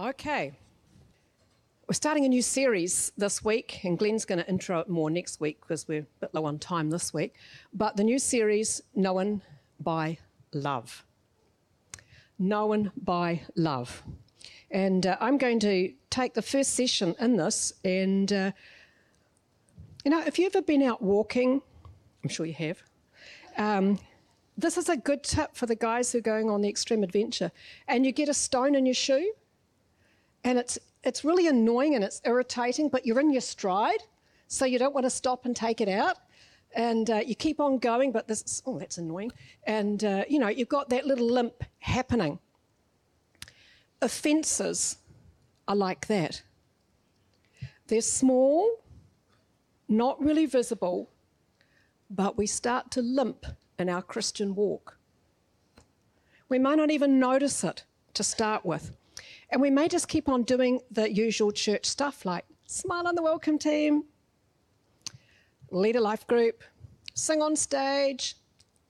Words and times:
Okay. 0.00 0.52
We're 1.86 1.92
starting 1.92 2.24
a 2.24 2.28
new 2.28 2.40
series 2.40 3.12
this 3.18 3.44
week, 3.44 3.84
and 3.84 3.98
Glenn's 3.98 4.24
going 4.24 4.38
to 4.38 4.48
intro 4.48 4.80
it 4.80 4.88
more 4.88 5.10
next 5.10 5.40
week 5.40 5.60
because 5.60 5.86
we're 5.86 5.98
a 5.98 6.06
bit 6.20 6.32
low 6.32 6.46
on 6.46 6.58
time 6.58 6.88
this 6.88 7.12
week. 7.12 7.34
But 7.74 7.98
the 7.98 8.04
new 8.04 8.18
series, 8.18 8.80
Known 8.94 9.42
by 9.78 10.16
Love. 10.54 11.04
Known 12.38 12.92
by 12.96 13.42
Love. 13.56 14.02
And 14.70 15.04
uh, 15.04 15.18
I'm 15.20 15.36
going 15.36 15.60
to 15.60 15.92
take 16.08 16.32
the 16.32 16.40
first 16.40 16.72
session 16.72 17.14
in 17.20 17.36
this. 17.36 17.74
And, 17.84 18.32
uh, 18.32 18.52
you 20.02 20.12
know, 20.12 20.22
if 20.22 20.38
you've 20.38 20.56
ever 20.56 20.64
been 20.64 20.82
out 20.82 21.02
walking, 21.02 21.60
I'm 22.24 22.30
sure 22.30 22.46
you 22.46 22.54
have, 22.54 22.82
um, 23.58 23.98
this 24.56 24.78
is 24.78 24.88
a 24.88 24.96
good 24.96 25.22
tip 25.22 25.54
for 25.54 25.66
the 25.66 25.76
guys 25.76 26.10
who 26.10 26.18
are 26.18 26.22
going 26.22 26.48
on 26.48 26.62
the 26.62 26.70
extreme 26.70 27.02
adventure. 27.02 27.52
And 27.86 28.06
you 28.06 28.12
get 28.12 28.30
a 28.30 28.34
stone 28.34 28.74
in 28.74 28.86
your 28.86 28.94
shoe, 28.94 29.34
and 30.44 30.58
it's, 30.58 30.78
it's 31.04 31.24
really 31.24 31.46
annoying 31.46 31.94
and 31.94 32.04
it's 32.04 32.20
irritating, 32.24 32.88
but 32.88 33.06
you're 33.06 33.20
in 33.20 33.30
your 33.30 33.40
stride, 33.40 34.02
so 34.48 34.64
you 34.64 34.78
don't 34.78 34.94
want 34.94 35.06
to 35.06 35.10
stop 35.10 35.44
and 35.44 35.54
take 35.54 35.80
it 35.80 35.88
out. 35.88 36.16
And 36.74 37.10
uh, 37.10 37.20
you 37.26 37.34
keep 37.34 37.58
on 37.58 37.78
going, 37.78 38.12
but 38.12 38.28
this, 38.28 38.62
oh, 38.64 38.78
that's 38.78 38.98
annoying. 38.98 39.32
And, 39.64 40.04
uh, 40.04 40.24
you 40.28 40.38
know, 40.38 40.48
you've 40.48 40.68
got 40.68 40.88
that 40.90 41.04
little 41.04 41.26
limp 41.26 41.64
happening. 41.80 42.38
Offences 44.00 44.96
are 45.66 45.76
like 45.76 46.06
that. 46.06 46.42
They're 47.88 48.00
small, 48.00 48.70
not 49.88 50.20
really 50.22 50.46
visible, 50.46 51.10
but 52.08 52.38
we 52.38 52.46
start 52.46 52.90
to 52.92 53.02
limp 53.02 53.46
in 53.78 53.88
our 53.88 54.02
Christian 54.02 54.54
walk. 54.54 54.96
We 56.48 56.58
might 56.58 56.76
not 56.76 56.90
even 56.90 57.18
notice 57.18 57.64
it 57.64 57.84
to 58.14 58.22
start 58.22 58.64
with. 58.64 58.92
And 59.50 59.60
we 59.60 59.70
may 59.70 59.88
just 59.88 60.08
keep 60.08 60.28
on 60.28 60.44
doing 60.44 60.80
the 60.90 61.12
usual 61.12 61.50
church 61.50 61.84
stuff 61.86 62.24
like 62.24 62.44
smile 62.66 63.08
on 63.08 63.16
the 63.16 63.22
welcome 63.22 63.58
team, 63.58 64.04
lead 65.70 65.96
a 65.96 66.00
life 66.00 66.26
group, 66.26 66.62
sing 67.14 67.42
on 67.42 67.56
stage, 67.56 68.36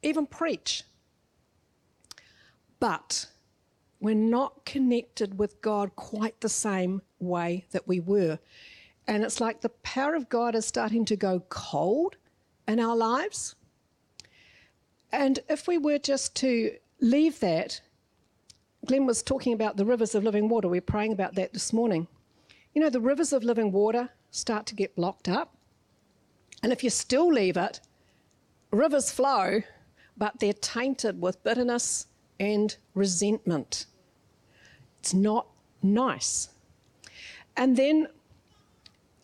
even 0.03 0.27
preach. 0.27 0.85
But 2.79 3.27
we're 4.01 4.15
not 4.15 4.65
connected 4.67 5.39
with 5.39 5.61
God 5.63 5.97
quite 5.97 6.41
the 6.41 6.49
same 6.49 7.03
way 7.19 7.65
that 7.71 7.89
we 7.89 8.01
were. 8.01 8.39
And 9.07 9.25
it's 9.25 9.41
like 9.41 9.61
the 9.61 9.71
power 9.71 10.15
of 10.15 10.29
God 10.29 10.55
is 10.55 10.67
starting 10.67 11.05
to 11.07 11.17
go 11.17 11.41
cold 11.49 12.17
in 12.69 12.81
our 12.81 12.97
lives. 12.97 13.55
And 15.11 15.41
if 15.49 15.67
we 15.67 15.79
were 15.79 15.99
just 15.99 16.37
to 16.37 16.77
leave 17.01 17.41
that, 17.41 17.81
Glenn 18.87 19.07
was 19.07 19.23
talking 19.23 19.53
about 19.53 19.77
the 19.77 19.85
rivers 19.85 20.15
of 20.15 20.25
living 20.25 20.49
water. 20.49 20.69
We 20.69 20.79
are 20.79 20.83
praying 20.83 21.13
about 21.13 21.35
that 21.35 21.53
this 21.53 21.73
morning. 21.73 22.09
You 22.75 22.81
know, 22.81 22.91
the 22.91 23.01
rivers 23.01 23.33
of 23.33 23.45
living 23.45 23.73
water 23.73 24.11
start 24.31 24.67
to 24.67 24.75
get 24.75 24.97
blocked 24.97 25.29
up. 25.29 25.55
And 26.63 26.73
if 26.73 26.83
you 26.83 26.91
still 26.91 27.29
leave 27.33 27.57
it, 27.57 27.81
rivers 28.71 29.11
flow, 29.11 29.63
but 30.17 30.39
they're 30.41 30.53
tainted 30.53 31.21
with 31.21 31.43
bitterness 31.43 32.07
and 32.39 32.77
resentment. 32.95 33.87
It's 34.99 35.15
not 35.15 35.47
nice. 35.83 36.49
And 37.57 37.77
then, 37.77 38.09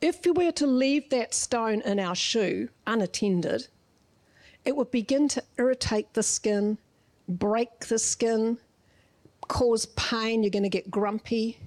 if 0.01 0.25
we 0.25 0.33
were 0.33 0.53
to 0.53 0.67
leave 0.67 1.09
that 1.11 1.33
stone 1.33 1.81
in 1.83 1.99
our 1.99 2.15
shoe 2.15 2.69
unattended, 2.87 3.69
it 4.65 4.77
would 4.77 4.91
begin 4.91 5.29
to 5.29 5.43
irritate 5.59 6.13
the 6.13 6.23
skin, 6.23 6.79
break 7.29 7.87
the 7.87 7.99
skin, 7.99 8.59
cause 9.49 9.87
pain. 9.97 10.43
You're 10.43 10.51
going 10.51 10.63
to 10.63 10.69
get 10.69 10.91
grumpy. 10.91 11.59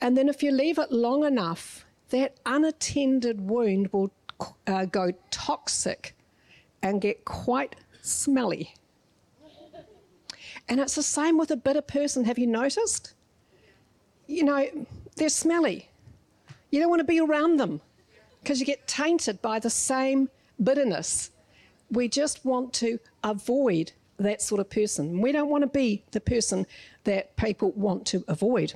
And 0.00 0.16
then, 0.16 0.28
if 0.28 0.42
you 0.42 0.50
leave 0.52 0.78
it 0.78 0.92
long 0.92 1.24
enough, 1.24 1.84
that 2.10 2.36
unattended 2.44 3.48
wound 3.48 3.92
will 3.92 4.12
uh, 4.66 4.84
go 4.86 5.12
toxic 5.30 6.14
and 6.82 7.00
get 7.00 7.24
quite 7.24 7.76
smelly. 8.02 8.74
And 10.68 10.80
it's 10.80 10.94
the 10.94 11.02
same 11.02 11.38
with 11.38 11.50
a 11.50 11.56
bitter 11.56 11.82
person. 11.82 12.24
Have 12.24 12.38
you 12.38 12.46
noticed? 12.46 13.14
You 14.26 14.44
know, 14.44 14.86
they're 15.16 15.28
smelly. 15.28 15.90
You 16.70 16.80
don't 16.80 16.90
want 16.90 17.00
to 17.00 17.04
be 17.04 17.20
around 17.20 17.58
them 17.58 17.80
because 18.42 18.60
you 18.60 18.66
get 18.66 18.86
tainted 18.86 19.40
by 19.42 19.58
the 19.58 19.70
same 19.70 20.28
bitterness. 20.62 21.30
We 21.90 22.08
just 22.08 22.44
want 22.44 22.72
to 22.74 22.98
avoid 23.22 23.92
that 24.18 24.42
sort 24.42 24.60
of 24.60 24.70
person. 24.70 25.20
We 25.20 25.32
don't 25.32 25.48
want 25.48 25.62
to 25.62 25.68
be 25.68 26.04
the 26.12 26.20
person 26.20 26.66
that 27.04 27.36
people 27.36 27.72
want 27.72 28.06
to 28.06 28.24
avoid. 28.28 28.74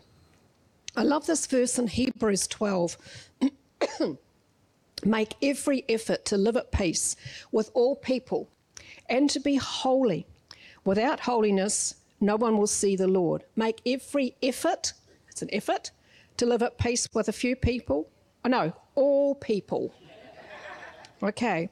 I 0.97 1.03
love 1.03 1.26
this 1.26 1.47
verse 1.47 1.78
in 1.78 1.87
Hebrews 1.87 2.47
12. 2.49 2.97
Make 5.04 5.34
every 5.43 5.84
effort 5.88 6.25
to 6.26 6.37
live 6.37 6.56
at 6.56 6.72
peace 6.72 7.15
with 7.53 7.71
all 7.75 7.94
people 7.94 8.49
and 9.09 9.31
to 9.31 9.38
be 9.38 9.56
holy. 9.56 10.26
Without 10.84 11.21
holiness, 11.21 11.94
no 12.20 12.37
one 12.37 12.59
will 12.59 12.66
see 12.66 12.97
the 12.97 13.06
Lord. 13.06 13.44
Make 13.55 13.81
every 13.87 14.34
effort, 14.43 14.93
it's 15.28 15.43
an 15.43 15.50
effort, 15.53 15.93
to 16.37 16.47
live 16.47 16.62
at 16.62 16.78
peace 16.78 17.06
with 17.15 17.28
a 17.28 17.32
few 17.32 17.55
people. 17.55 18.09
Oh, 18.44 18.49
no, 18.49 18.72
all 18.94 19.34
people. 19.37 19.94
Okay. 21.22 21.69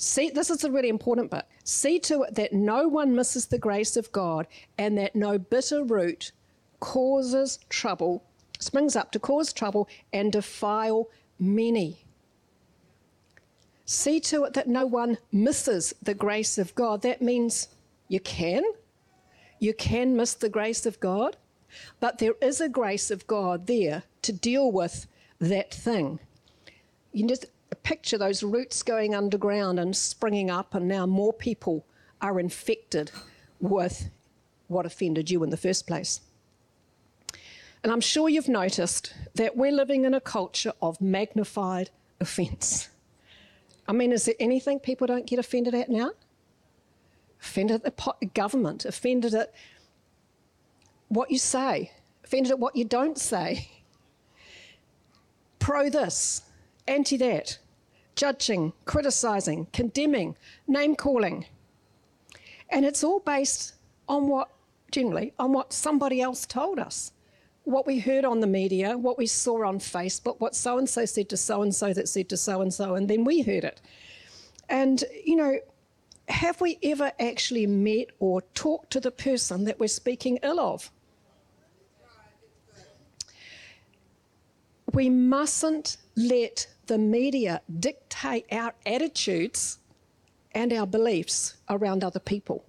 See, 0.00 0.30
this 0.30 0.48
is 0.48 0.62
a 0.62 0.70
really 0.70 0.88
important 0.88 1.28
bit. 1.32 1.44
See 1.64 1.98
to 2.00 2.22
it 2.22 2.36
that 2.36 2.52
no 2.52 2.86
one 2.86 3.16
misses 3.16 3.46
the 3.46 3.58
grace 3.58 3.96
of 3.96 4.12
God 4.12 4.46
and 4.78 4.96
that 4.96 5.16
no 5.16 5.38
bitter 5.38 5.82
root 5.82 6.30
causes 6.78 7.58
trouble, 7.68 8.22
springs 8.60 8.94
up 8.94 9.10
to 9.10 9.18
cause 9.18 9.52
trouble 9.52 9.88
and 10.12 10.30
defile 10.30 11.08
many. 11.40 12.04
See 13.86 14.20
to 14.20 14.44
it 14.44 14.54
that 14.54 14.68
no 14.68 14.86
one 14.86 15.18
misses 15.32 15.92
the 16.00 16.14
grace 16.14 16.58
of 16.58 16.76
God. 16.76 17.02
That 17.02 17.20
means 17.20 17.66
you 18.06 18.20
can. 18.20 18.62
You 19.58 19.74
can 19.74 20.16
miss 20.16 20.34
the 20.34 20.48
grace 20.48 20.86
of 20.86 21.00
God, 21.00 21.36
but 21.98 22.18
there 22.18 22.34
is 22.40 22.60
a 22.60 22.68
grace 22.68 23.10
of 23.10 23.26
God 23.26 23.66
there 23.66 24.04
to 24.22 24.32
deal 24.32 24.70
with 24.70 25.08
that 25.40 25.74
thing. 25.74 26.20
You 27.12 27.26
just 27.26 27.46
picture 27.76 28.18
those 28.18 28.42
roots 28.42 28.82
going 28.82 29.14
underground 29.14 29.78
and 29.78 29.96
springing 29.96 30.50
up, 30.50 30.74
and 30.74 30.88
now 30.88 31.06
more 31.06 31.32
people 31.32 31.84
are 32.20 32.40
infected 32.40 33.10
with 33.60 34.10
what 34.68 34.86
offended 34.86 35.30
you 35.30 35.42
in 35.42 35.50
the 35.50 35.56
first 35.56 35.86
place. 35.86 36.20
And 37.82 37.92
I'm 37.92 38.00
sure 38.00 38.28
you've 38.28 38.48
noticed 38.48 39.14
that 39.34 39.56
we're 39.56 39.72
living 39.72 40.04
in 40.04 40.14
a 40.14 40.20
culture 40.20 40.72
of 40.82 41.00
magnified 41.00 41.90
offence. 42.20 42.88
I 43.86 43.92
mean, 43.92 44.12
is 44.12 44.24
there 44.24 44.34
anything 44.40 44.80
people 44.80 45.06
don't 45.06 45.26
get 45.26 45.38
offended 45.38 45.74
at 45.74 45.88
now? 45.88 46.10
Offended 47.40 47.82
at 47.84 47.96
the 47.96 48.26
government, 48.34 48.84
offended 48.84 49.34
at 49.34 49.54
what 51.08 51.30
you 51.30 51.38
say, 51.38 51.92
offended 52.24 52.50
at 52.50 52.58
what 52.58 52.76
you 52.76 52.84
don't 52.84 53.16
say. 53.16 53.70
Pro 55.58 55.88
this, 55.88 56.42
anti 56.88 57.16
that 57.18 57.58
judging, 58.18 58.72
criticizing, 58.84 59.68
condemning, 59.72 60.36
name 60.66 60.96
calling. 60.96 61.46
And 62.68 62.84
it's 62.84 63.04
all 63.04 63.20
based 63.20 63.74
on 64.08 64.26
what, 64.28 64.50
generally, 64.90 65.32
on 65.38 65.52
what 65.52 65.72
somebody 65.72 66.20
else 66.20 66.44
told 66.44 66.80
us. 66.80 67.12
What 67.62 67.86
we 67.86 68.00
heard 68.00 68.24
on 68.24 68.40
the 68.40 68.46
media, 68.48 68.98
what 68.98 69.18
we 69.18 69.26
saw 69.26 69.64
on 69.64 69.78
Facebook, 69.78 70.40
what 70.40 70.56
so 70.56 70.78
and 70.78 70.88
so 70.88 71.04
said 71.04 71.28
to 71.28 71.36
so 71.36 71.62
and 71.62 71.72
so 71.72 71.92
that 71.92 72.08
said 72.08 72.28
to 72.30 72.36
so 72.36 72.60
and 72.60 72.74
so, 72.74 72.96
and 72.96 73.08
then 73.08 73.22
we 73.22 73.42
heard 73.42 73.62
it. 73.62 73.80
And, 74.68 75.04
you 75.24 75.36
know, 75.36 75.58
have 76.28 76.60
we 76.60 76.78
ever 76.82 77.12
actually 77.20 77.66
met 77.66 78.08
or 78.18 78.42
talked 78.54 78.90
to 78.94 79.00
the 79.00 79.12
person 79.12 79.64
that 79.64 79.78
we're 79.78 79.86
speaking 79.86 80.40
ill 80.42 80.58
of? 80.58 80.90
We 84.92 85.08
mustn't 85.08 85.98
let 86.16 86.66
the 86.88 86.98
media 86.98 87.60
dictate 87.78 88.46
our 88.50 88.74
attitudes 88.84 89.78
and 90.52 90.72
our 90.72 90.86
beliefs 90.86 91.56
around 91.68 92.02
other 92.02 92.18
people. 92.18 92.64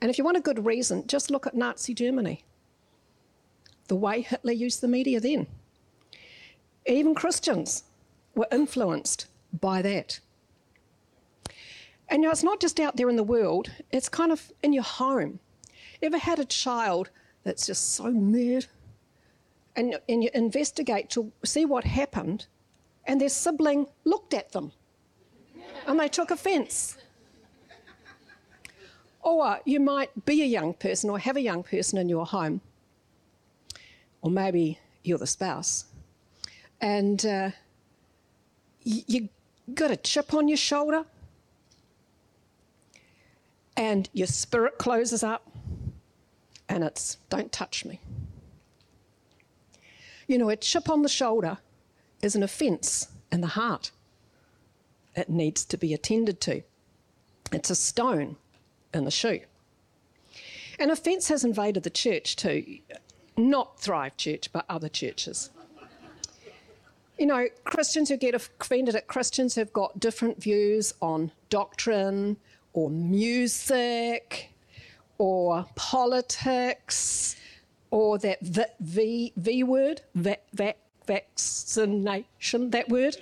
And 0.00 0.10
if 0.10 0.18
you 0.18 0.24
want 0.24 0.36
a 0.36 0.40
good 0.40 0.66
reason, 0.66 1.06
just 1.06 1.30
look 1.30 1.46
at 1.46 1.54
Nazi 1.54 1.94
Germany. 1.94 2.44
The 3.86 3.96
way 3.96 4.20
Hitler 4.20 4.52
used 4.52 4.80
the 4.80 4.88
media 4.88 5.20
then. 5.20 5.46
Even 6.86 7.14
Christians 7.14 7.84
were 8.34 8.48
influenced 8.50 9.26
by 9.60 9.80
that. 9.82 10.18
And 12.08 12.22
you 12.22 12.28
know, 12.28 12.32
it's 12.32 12.42
not 12.42 12.60
just 12.60 12.80
out 12.80 12.96
there 12.96 13.08
in 13.08 13.16
the 13.16 13.22
world, 13.22 13.70
it's 13.92 14.08
kind 14.08 14.32
of 14.32 14.52
in 14.62 14.72
your 14.72 14.82
home. 14.82 15.38
Ever 16.02 16.18
had 16.18 16.40
a 16.40 16.44
child 16.44 17.10
that's 17.44 17.66
just 17.66 17.94
so 17.94 18.10
mad? 18.10 18.66
And, 19.76 19.98
and 20.08 20.24
you 20.24 20.30
investigate 20.34 21.08
to 21.10 21.32
see 21.44 21.64
what 21.64 21.84
happened, 21.84 22.46
and 23.04 23.20
their 23.20 23.28
sibling 23.28 23.86
looked 24.04 24.34
at 24.34 24.52
them. 24.52 24.72
And 25.86 25.98
they 25.98 26.08
took 26.08 26.30
offence. 26.30 26.96
Or 29.20 29.60
you 29.64 29.80
might 29.80 30.24
be 30.24 30.42
a 30.42 30.46
young 30.46 30.74
person 30.74 31.10
or 31.10 31.18
have 31.18 31.36
a 31.36 31.40
young 31.40 31.62
person 31.62 31.98
in 31.98 32.08
your 32.08 32.26
home. 32.26 32.60
Or 34.20 34.30
maybe 34.30 34.78
you're 35.02 35.18
the 35.18 35.26
spouse, 35.26 35.86
and 36.80 37.26
uh, 37.26 37.50
you, 38.82 39.02
you 39.08 39.28
got 39.74 39.90
a 39.90 39.96
chip 39.96 40.32
on 40.32 40.46
your 40.46 40.56
shoulder, 40.56 41.04
and 43.76 44.08
your 44.12 44.28
spirit 44.28 44.78
closes 44.78 45.24
up, 45.24 45.50
and 46.68 46.84
it's, 46.84 47.16
don't 47.30 47.50
touch 47.50 47.84
me. 47.84 47.98
You 50.28 50.38
know, 50.38 50.50
a 50.50 50.56
chip 50.56 50.88
on 50.88 51.02
the 51.02 51.08
shoulder 51.08 51.58
is 52.22 52.36
an 52.36 52.42
offence 52.42 53.08
in 53.30 53.40
the 53.40 53.48
heart. 53.48 53.90
It 55.14 55.28
needs 55.28 55.64
to 55.66 55.76
be 55.76 55.92
attended 55.92 56.40
to. 56.42 56.62
It's 57.52 57.68
a 57.68 57.74
stone 57.74 58.36
in 58.94 59.04
the 59.04 59.10
shoe. 59.10 59.40
An 60.78 60.90
offence 60.90 61.28
has 61.28 61.44
invaded 61.44 61.82
the 61.82 61.90
church 61.90 62.36
too, 62.36 62.78
not 63.36 63.78
Thrive 63.78 64.16
Church, 64.16 64.50
but 64.52 64.64
other 64.68 64.88
churches. 64.88 65.50
You 67.18 67.26
know, 67.26 67.46
Christians 67.64 68.08
who 68.08 68.16
get 68.16 68.34
offended 68.34 68.96
at 68.96 69.06
Christians 69.06 69.54
who've 69.54 69.72
got 69.72 70.00
different 70.00 70.42
views 70.42 70.94
on 71.02 71.30
doctrine 71.50 72.36
or 72.72 72.88
music 72.88 74.50
or 75.18 75.66
politics 75.74 77.36
or 77.90 78.18
that 78.18 78.38
v, 78.80 79.32
v, 79.36 79.62
word, 79.62 80.00
va, 80.14 80.38
va, 80.54 80.74
vaccination, 81.06 82.70
that 82.70 82.88
word. 82.88 83.16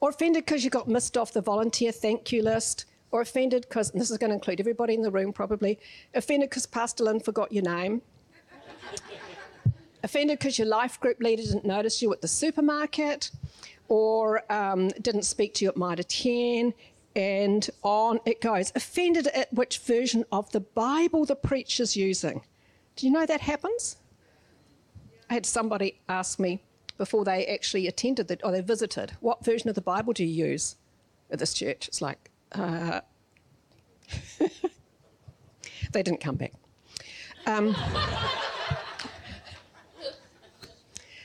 Or 0.00 0.10
offended 0.10 0.46
because 0.46 0.64
you 0.64 0.70
got 0.70 0.88
missed 0.88 1.16
off 1.16 1.32
the 1.32 1.42
volunteer 1.42 1.92
thank 1.92 2.32
you 2.32 2.42
list. 2.42 2.86
Or 3.10 3.20
offended 3.20 3.66
because, 3.68 3.90
this 3.90 4.10
is 4.10 4.18
going 4.18 4.30
to 4.30 4.34
include 4.34 4.60
everybody 4.60 4.94
in 4.94 5.02
the 5.02 5.10
room 5.10 5.32
probably, 5.32 5.78
offended 6.14 6.48
because 6.48 6.64
Pastor 6.64 7.04
Lynne 7.04 7.20
forgot 7.20 7.52
your 7.52 7.64
name. 7.64 8.02
offended 10.02 10.38
because 10.38 10.58
your 10.58 10.68
life 10.68 10.98
group 11.00 11.20
leader 11.20 11.42
didn't 11.42 11.64
notice 11.64 12.00
you 12.00 12.12
at 12.12 12.20
the 12.20 12.28
supermarket 12.28 13.30
or 13.88 14.40
um, 14.50 14.88
didn't 15.02 15.24
speak 15.24 15.52
to 15.54 15.64
you 15.64 15.68
at 15.68 15.76
Mitre 15.76 16.04
10, 16.04 16.72
and 17.16 17.68
on 17.82 18.20
it 18.24 18.40
goes. 18.40 18.72
Offended 18.76 19.26
at 19.28 19.52
which 19.52 19.78
version 19.78 20.24
of 20.30 20.50
the 20.52 20.60
Bible 20.60 21.24
the 21.26 21.34
preacher's 21.34 21.96
using. 21.96 22.42
Do 22.96 23.06
you 23.06 23.12
know 23.12 23.26
that 23.26 23.40
happens? 23.40 23.96
I 25.30 25.34
had 25.34 25.46
somebody 25.46 26.00
ask 26.08 26.40
me 26.40 26.60
before 26.98 27.24
they 27.24 27.46
actually 27.46 27.86
attended 27.86 28.26
the, 28.26 28.44
or 28.44 28.50
they 28.50 28.60
visited, 28.60 29.12
what 29.20 29.44
version 29.44 29.68
of 29.68 29.76
the 29.76 29.80
Bible 29.80 30.12
do 30.12 30.24
you 30.24 30.46
use 30.48 30.74
at 31.30 31.38
this 31.38 31.54
church? 31.54 31.86
It's 31.86 32.02
like, 32.02 32.30
uh, 32.52 33.00
they 35.92 36.02
didn't 36.02 36.20
come 36.20 36.34
back. 36.34 36.52
Um, 37.46 37.76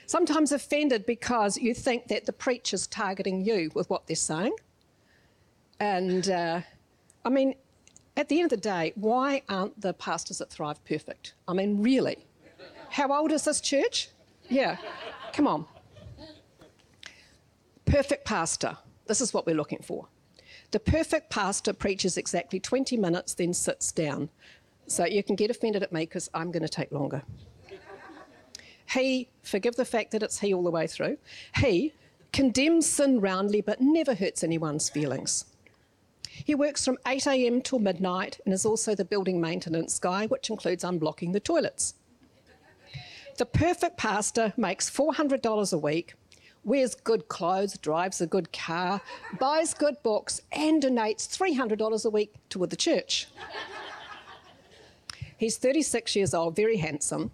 sometimes 0.05 0.51
offended 0.51 1.07
because 1.07 1.57
you 1.57 1.73
think 1.73 2.07
that 2.07 2.27
the 2.27 2.33
preacher's 2.33 2.85
targeting 2.85 3.43
you 3.43 3.71
with 3.73 3.89
what 3.89 4.05
they're 4.05 4.15
saying. 4.15 4.53
And 5.79 6.29
uh, 6.29 6.61
I 7.25 7.29
mean, 7.29 7.55
at 8.15 8.29
the 8.29 8.39
end 8.39 8.45
of 8.45 8.61
the 8.61 8.69
day, 8.69 8.93
why 8.95 9.41
aren't 9.49 9.81
the 9.81 9.93
pastors 9.93 10.41
at 10.41 10.51
Thrive 10.51 10.83
perfect? 10.85 11.33
I 11.47 11.53
mean, 11.53 11.81
really? 11.81 12.24
How 12.95 13.11
old 13.11 13.33
is 13.33 13.43
this 13.43 13.59
church? 13.59 14.07
Yeah, 14.49 14.77
come 15.33 15.47
on. 15.47 15.65
Perfect 17.83 18.23
pastor. 18.23 18.77
This 19.05 19.19
is 19.19 19.33
what 19.33 19.45
we're 19.45 19.57
looking 19.57 19.81
for. 19.81 20.07
The 20.71 20.79
perfect 20.79 21.29
pastor 21.29 21.73
preaches 21.73 22.17
exactly 22.17 22.57
20 22.57 22.95
minutes, 22.95 23.33
then 23.33 23.53
sits 23.53 23.91
down. 23.91 24.29
So 24.87 25.03
you 25.03 25.23
can 25.23 25.35
get 25.35 25.51
offended 25.51 25.83
at 25.83 25.91
me 25.91 26.05
because 26.05 26.29
I'm 26.33 26.51
going 26.51 26.63
to 26.63 26.69
take 26.69 26.93
longer. 26.93 27.21
He, 28.93 29.27
forgive 29.43 29.75
the 29.75 29.83
fact 29.83 30.11
that 30.11 30.23
it's 30.23 30.39
he 30.39 30.53
all 30.53 30.63
the 30.63 30.71
way 30.71 30.87
through, 30.87 31.17
he 31.57 31.91
condemns 32.31 32.89
sin 32.89 33.19
roundly 33.19 33.59
but 33.59 33.81
never 33.81 34.15
hurts 34.15 34.41
anyone's 34.41 34.87
feelings. 34.87 35.43
He 36.29 36.55
works 36.55 36.85
from 36.85 36.95
8am 37.05 37.61
till 37.65 37.79
midnight 37.79 38.39
and 38.45 38.53
is 38.53 38.65
also 38.65 38.95
the 38.95 39.03
building 39.03 39.41
maintenance 39.41 39.99
guy, 39.99 40.27
which 40.27 40.49
includes 40.49 40.85
unblocking 40.85 41.33
the 41.33 41.41
toilets. 41.41 41.95
The 43.37 43.45
perfect 43.45 43.97
pastor 43.97 44.53
makes 44.55 44.89
$400 44.89 45.73
a 45.73 45.77
week, 45.77 46.13
wears 46.63 46.95
good 46.95 47.27
clothes, 47.27 47.77
drives 47.77 48.21
a 48.21 48.27
good 48.27 48.53
car, 48.53 49.01
buys 49.39 49.73
good 49.73 50.01
books, 50.03 50.39
and 50.53 50.81
donates 50.81 51.27
$300 51.27 52.05
a 52.05 52.09
week 52.09 52.33
toward 52.47 52.69
the 52.69 52.77
church. 52.77 53.27
He's 55.37 55.57
36 55.57 56.15
years 56.15 56.33
old, 56.33 56.55
very 56.55 56.77
handsome, 56.77 57.31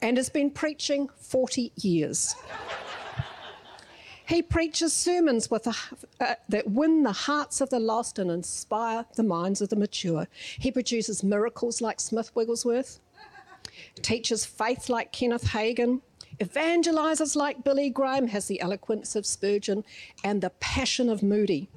and 0.00 0.16
has 0.18 0.28
been 0.28 0.50
preaching 0.50 1.08
40 1.16 1.72
years. 1.76 2.36
He 4.26 4.40
preaches 4.40 4.92
sermons 4.92 5.48
a, 5.50 5.74
uh, 6.20 6.34
that 6.48 6.70
win 6.70 7.02
the 7.02 7.12
hearts 7.12 7.60
of 7.60 7.70
the 7.70 7.80
lost 7.80 8.18
and 8.18 8.30
inspire 8.30 9.04
the 9.16 9.22
minds 9.22 9.60
of 9.60 9.68
the 9.68 9.76
mature. 9.76 10.28
He 10.58 10.70
produces 10.70 11.22
miracles 11.22 11.82
like 11.82 12.00
Smith 12.00 12.34
Wigglesworth, 12.34 13.00
teaches 14.02 14.44
faith 14.44 14.88
like 14.88 15.12
Kenneth 15.12 15.48
Hagin, 15.48 16.00
evangelizes 16.38 17.36
like 17.36 17.64
Billy 17.64 17.90
Graham, 17.90 18.28
has 18.28 18.46
the 18.46 18.60
eloquence 18.60 19.14
of 19.16 19.26
Spurgeon 19.26 19.84
and 20.22 20.40
the 20.40 20.50
passion 20.50 21.08
of 21.08 21.22
Moody. 21.22 21.68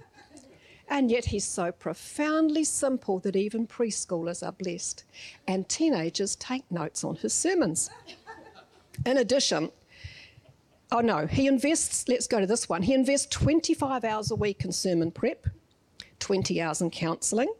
And 0.90 1.12
yet 1.12 1.26
he's 1.26 1.44
so 1.44 1.72
profoundly 1.72 2.64
simple 2.64 3.20
that 3.20 3.36
even 3.36 3.68
preschoolers 3.68 4.46
are 4.46 4.54
blessed, 4.54 5.04
and 5.48 5.68
teenagers 5.68 6.36
take 6.38 6.70
notes 6.72 7.04
on 7.04 7.18
his 7.18 7.34
sermons. 7.34 7.90
In 9.06 9.18
addition, 9.18 9.72
Oh 10.90 11.02
no, 11.02 11.26
he 11.28 11.48
invests, 11.48 12.08
let's 12.08 12.28
go 12.28 12.40
to 12.40 12.48
this 12.48 12.70
one. 12.70 12.82
He 12.82 12.94
invests 12.94 13.28
25 13.28 14.06
hours 14.06 14.32
a 14.32 14.36
week 14.36 14.64
in 14.64 14.72
sermon 14.72 15.12
prep, 15.12 15.48
20 16.20 16.62
hours 16.62 16.80
in 16.82 16.92
counselling, 16.92 17.52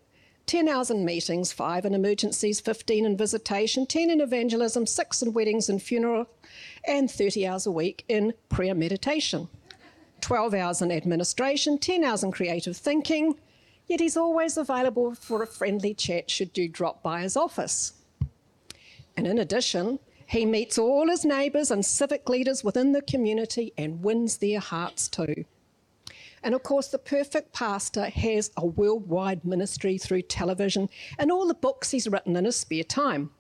10 0.48 0.70
hours 0.70 0.90
in 0.90 1.04
meetings, 1.04 1.52
5 1.52 1.86
in 1.86 1.94
emergencies, 1.94 2.62
15 2.62 3.06
in 3.06 3.18
visitation, 3.18 3.86
10 3.86 4.10
in 4.10 4.22
evangelism, 4.22 4.86
6 4.86 5.22
in 5.22 5.34
weddings 5.34 5.68
and 5.68 5.82
funeral, 5.82 6.26
and 6.88 7.12
30 7.12 7.46
hours 7.46 7.68
a 7.68 7.72
week 7.72 8.06
in 8.08 8.34
prayer 8.48 8.74
meditation. 8.74 9.50
12 10.22 10.54
hours 10.54 10.82
in 10.82 10.90
administration, 10.90 11.78
10 11.78 12.04
hours 12.04 12.24
in 12.24 12.32
creative 12.32 12.78
thinking, 12.78 13.36
yet 13.88 14.00
he's 14.00 14.16
always 14.16 14.56
available 14.56 15.14
for 15.16 15.44
a 15.44 15.48
friendly 15.48 15.94
chat 15.94 16.32
should 16.32 16.58
you 16.58 16.70
drop 16.70 17.04
by 17.04 17.22
his 17.22 17.36
office. 17.36 17.94
And 19.18 19.28
in 19.28 19.38
addition, 19.40 20.00
he 20.28 20.46
meets 20.46 20.78
all 20.78 21.10
his 21.10 21.26
neighbours 21.26 21.72
and 21.72 21.86
civic 21.86 22.30
leaders 22.30 22.64
within 22.64 22.94
the 22.94 23.02
community 23.02 23.74
and 23.78 24.02
wins 24.02 24.38
their 24.38 24.60
hearts 24.60 25.10
too. 25.10 25.44
And 26.44 26.54
of 26.54 26.64
course, 26.64 26.88
the 26.88 27.00
perfect 27.00 27.54
pastor 27.54 28.06
has 28.06 28.52
a 28.58 28.66
worldwide 28.66 29.44
ministry 29.44 29.98
through 29.98 30.24
television 30.24 30.90
and 31.18 31.32
all 31.32 31.48
the 31.48 31.54
books 31.54 31.92
he's 31.92 32.08
written 32.08 32.36
in 32.36 32.46
his 32.46 32.56
spare 32.56 32.84
time. 32.84 33.32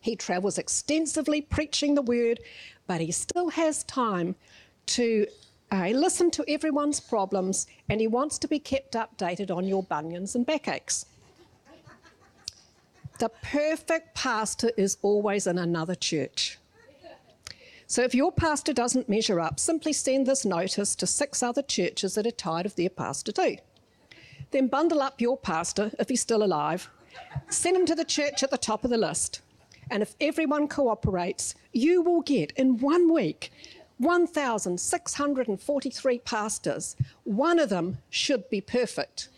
He 0.00 0.16
travels 0.16 0.58
extensively 0.58 1.40
preaching 1.40 1.94
the 1.94 2.02
word, 2.02 2.40
but 2.86 3.00
he 3.00 3.10
still 3.10 3.50
has 3.50 3.84
time 3.84 4.36
to 4.86 5.26
uh, 5.72 5.88
listen 5.88 6.30
to 6.30 6.44
everyone's 6.48 7.00
problems 7.00 7.66
and 7.88 8.00
he 8.00 8.06
wants 8.06 8.38
to 8.38 8.48
be 8.48 8.58
kept 8.58 8.94
updated 8.94 9.54
on 9.54 9.66
your 9.66 9.82
bunions 9.82 10.36
and 10.36 10.46
backaches. 10.46 11.06
The 13.18 13.30
perfect 13.42 14.14
pastor 14.14 14.70
is 14.76 14.98
always 15.02 15.46
in 15.46 15.58
another 15.58 15.94
church. 15.94 16.58
So 17.88 18.02
if 18.02 18.14
your 18.14 18.32
pastor 18.32 18.72
doesn't 18.72 19.08
measure 19.08 19.38
up, 19.38 19.60
simply 19.60 19.92
send 19.92 20.26
this 20.26 20.44
notice 20.44 20.96
to 20.96 21.06
six 21.06 21.40
other 21.42 21.62
churches 21.62 22.16
that 22.16 22.26
are 22.26 22.32
tired 22.32 22.66
of 22.66 22.74
their 22.74 22.90
pastor 22.90 23.30
too. 23.30 23.58
Then 24.50 24.66
bundle 24.66 25.00
up 25.00 25.20
your 25.20 25.36
pastor, 25.36 25.92
if 25.98 26.08
he's 26.08 26.20
still 26.20 26.42
alive, 26.42 26.90
send 27.48 27.76
him 27.76 27.86
to 27.86 27.94
the 27.94 28.04
church 28.04 28.42
at 28.42 28.50
the 28.50 28.58
top 28.58 28.82
of 28.84 28.90
the 28.90 28.98
list. 28.98 29.40
And 29.88 30.02
if 30.02 30.16
everyone 30.20 30.66
cooperates, 30.66 31.54
you 31.72 32.02
will 32.02 32.22
get 32.22 32.50
in 32.52 32.78
one 32.78 33.12
week 33.12 33.52
1,643 33.98 36.18
pastors. 36.18 36.96
One 37.24 37.60
of 37.60 37.68
them 37.68 37.98
should 38.10 38.50
be 38.50 38.60
perfect. 38.60 39.28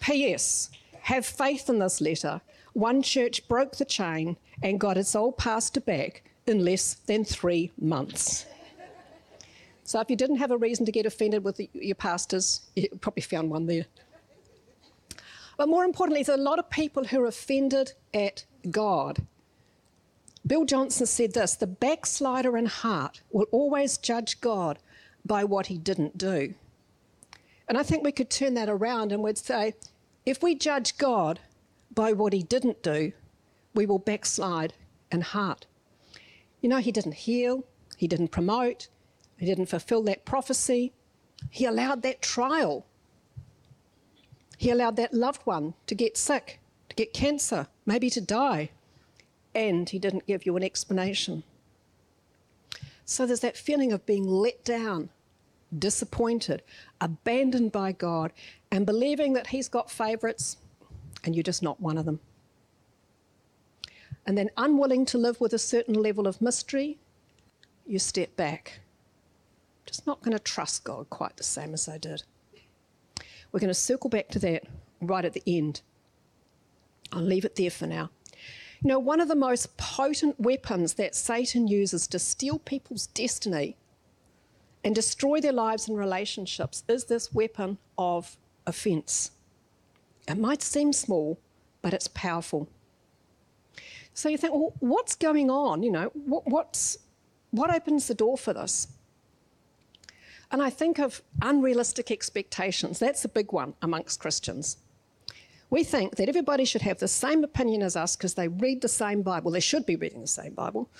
P.S. 0.00 0.68
Have 1.02 1.24
faith 1.24 1.68
in 1.68 1.78
this 1.78 2.00
letter. 2.00 2.40
One 2.72 3.02
church 3.02 3.46
broke 3.48 3.76
the 3.76 3.84
chain 3.84 4.36
and 4.62 4.80
got 4.80 4.98
its 4.98 5.14
old 5.14 5.38
pastor 5.38 5.80
back 5.80 6.24
in 6.46 6.64
less 6.64 6.94
than 6.94 7.24
three 7.24 7.70
months. 7.80 8.46
So 9.84 10.00
if 10.00 10.08
you 10.08 10.16
didn't 10.16 10.36
have 10.36 10.50
a 10.50 10.56
reason 10.56 10.86
to 10.86 10.92
get 10.92 11.06
offended 11.06 11.44
with 11.44 11.56
the, 11.56 11.68
your 11.74 11.94
pastors, 11.94 12.62
you 12.74 12.88
probably 13.00 13.22
found 13.22 13.50
one 13.50 13.66
there. 13.66 13.86
But 15.56 15.68
more 15.68 15.84
importantly, 15.84 16.22
there's 16.22 16.38
a 16.38 16.42
lot 16.42 16.58
of 16.58 16.70
people 16.70 17.04
who 17.04 17.22
are 17.22 17.26
offended 17.26 17.92
at 18.14 18.44
God. 18.70 19.26
Bill 20.46 20.64
Johnson 20.64 21.06
said 21.06 21.34
this 21.34 21.54
the 21.54 21.66
backslider 21.66 22.56
in 22.56 22.66
heart 22.66 23.20
will 23.30 23.46
always 23.52 23.98
judge 23.98 24.40
God 24.40 24.78
by 25.24 25.44
what 25.44 25.66
he 25.66 25.78
didn't 25.78 26.18
do. 26.18 26.54
And 27.68 27.78
I 27.78 27.82
think 27.82 28.02
we 28.02 28.12
could 28.12 28.30
turn 28.30 28.54
that 28.54 28.68
around 28.68 29.12
and 29.12 29.22
we'd 29.22 29.38
say, 29.38 29.74
if 30.26 30.42
we 30.42 30.54
judge 30.54 30.98
God 30.98 31.38
by 31.94 32.12
what 32.12 32.32
he 32.32 32.42
didn't 32.42 32.82
do, 32.82 33.12
we 33.74 33.86
will 33.86 33.98
backslide 33.98 34.74
in 35.10 35.20
heart. 35.20 35.66
You 36.62 36.70
know, 36.70 36.78
he 36.78 36.90
didn't 36.90 37.14
heal, 37.14 37.64
he 37.98 38.08
didn't 38.08 38.28
promote, 38.28 38.88
he 39.36 39.44
didn't 39.44 39.66
fulfill 39.66 40.02
that 40.04 40.24
prophecy. 40.24 40.92
He 41.50 41.66
allowed 41.66 42.02
that 42.02 42.22
trial. 42.22 42.86
He 44.56 44.70
allowed 44.70 44.96
that 44.96 45.12
loved 45.12 45.42
one 45.42 45.74
to 45.88 45.94
get 45.94 46.16
sick, 46.16 46.60
to 46.88 46.94
get 46.94 47.12
cancer, 47.12 47.66
maybe 47.84 48.08
to 48.10 48.20
die. 48.20 48.70
And 49.54 49.90
he 49.90 49.98
didn't 49.98 50.26
give 50.26 50.46
you 50.46 50.56
an 50.56 50.62
explanation. 50.62 51.42
So 53.04 53.26
there's 53.26 53.40
that 53.40 53.56
feeling 53.56 53.92
of 53.92 54.06
being 54.06 54.26
let 54.26 54.64
down, 54.64 55.10
disappointed, 55.76 56.62
abandoned 57.00 57.72
by 57.72 57.92
God, 57.92 58.32
and 58.70 58.86
believing 58.86 59.32
that 59.34 59.48
He's 59.48 59.68
got 59.68 59.90
favourites 59.90 60.56
and 61.24 61.34
you're 61.34 61.42
just 61.42 61.62
not 61.62 61.80
one 61.80 61.98
of 61.98 62.04
them. 62.04 62.20
And 64.26 64.38
then, 64.38 64.50
unwilling 64.56 65.04
to 65.06 65.18
live 65.18 65.40
with 65.40 65.52
a 65.52 65.58
certain 65.58 65.94
level 65.94 66.26
of 66.26 66.40
mystery, 66.40 66.98
you 67.86 67.98
step 67.98 68.36
back. 68.36 68.80
Just 69.84 70.06
not 70.06 70.22
going 70.22 70.36
to 70.36 70.42
trust 70.42 70.84
God 70.84 71.10
quite 71.10 71.36
the 71.36 71.42
same 71.42 71.74
as 71.74 71.88
I 71.88 71.98
did. 71.98 72.22
We're 73.50 73.60
going 73.60 73.68
to 73.68 73.74
circle 73.74 74.08
back 74.08 74.28
to 74.28 74.38
that 74.40 74.64
right 75.00 75.24
at 75.24 75.32
the 75.32 75.42
end. 75.46 75.82
I'll 77.12 77.20
leave 77.20 77.44
it 77.44 77.56
there 77.56 77.70
for 77.70 77.86
now. 77.86 78.10
You 78.80 78.88
know, 78.88 78.98
one 78.98 79.20
of 79.20 79.28
the 79.28 79.34
most 79.34 79.76
potent 79.76 80.40
weapons 80.40 80.94
that 80.94 81.14
Satan 81.14 81.68
uses 81.68 82.06
to 82.08 82.18
steal 82.18 82.58
people's 82.58 83.06
destiny 83.08 83.76
and 84.82 84.94
destroy 84.94 85.40
their 85.40 85.52
lives 85.52 85.88
and 85.88 85.98
relationships 85.98 86.82
is 86.88 87.04
this 87.04 87.32
weapon 87.32 87.78
of 87.96 88.36
offence. 88.66 89.30
It 90.26 90.38
might 90.38 90.62
seem 90.62 90.92
small, 90.92 91.38
but 91.80 91.92
it's 91.92 92.08
powerful. 92.08 92.68
So 94.14 94.28
you 94.28 94.36
think, 94.36 94.52
well, 94.52 94.74
what's 94.80 95.14
going 95.14 95.50
on? 95.50 95.82
You 95.82 95.90
know, 95.90 96.10
what, 96.14 96.46
what's, 96.46 96.98
what 97.50 97.74
opens 97.74 98.08
the 98.08 98.14
door 98.14 98.36
for 98.36 98.52
this? 98.52 98.88
And 100.50 100.62
I 100.62 100.68
think 100.68 100.98
of 100.98 101.22
unrealistic 101.40 102.10
expectations. 102.10 102.98
That's 102.98 103.24
a 103.24 103.28
big 103.28 103.52
one 103.52 103.74
amongst 103.80 104.20
Christians. 104.20 104.76
We 105.70 105.82
think 105.82 106.16
that 106.16 106.28
everybody 106.28 106.66
should 106.66 106.82
have 106.82 106.98
the 106.98 107.08
same 107.08 107.42
opinion 107.42 107.82
as 107.82 107.96
us 107.96 108.14
because 108.14 108.34
they 108.34 108.48
read 108.48 108.82
the 108.82 108.88
same 108.88 109.22
Bible. 109.22 109.50
They 109.50 109.60
should 109.60 109.86
be 109.86 109.96
reading 109.96 110.20
the 110.20 110.26
same 110.26 110.52
Bible. 110.52 110.90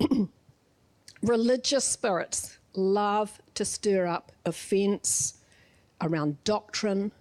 Religious 1.22 1.84
spirits 1.84 2.58
love 2.74 3.40
to 3.54 3.64
stir 3.64 4.06
up 4.06 4.32
offence 4.44 5.34
around 6.00 6.42
doctrine, 6.42 7.12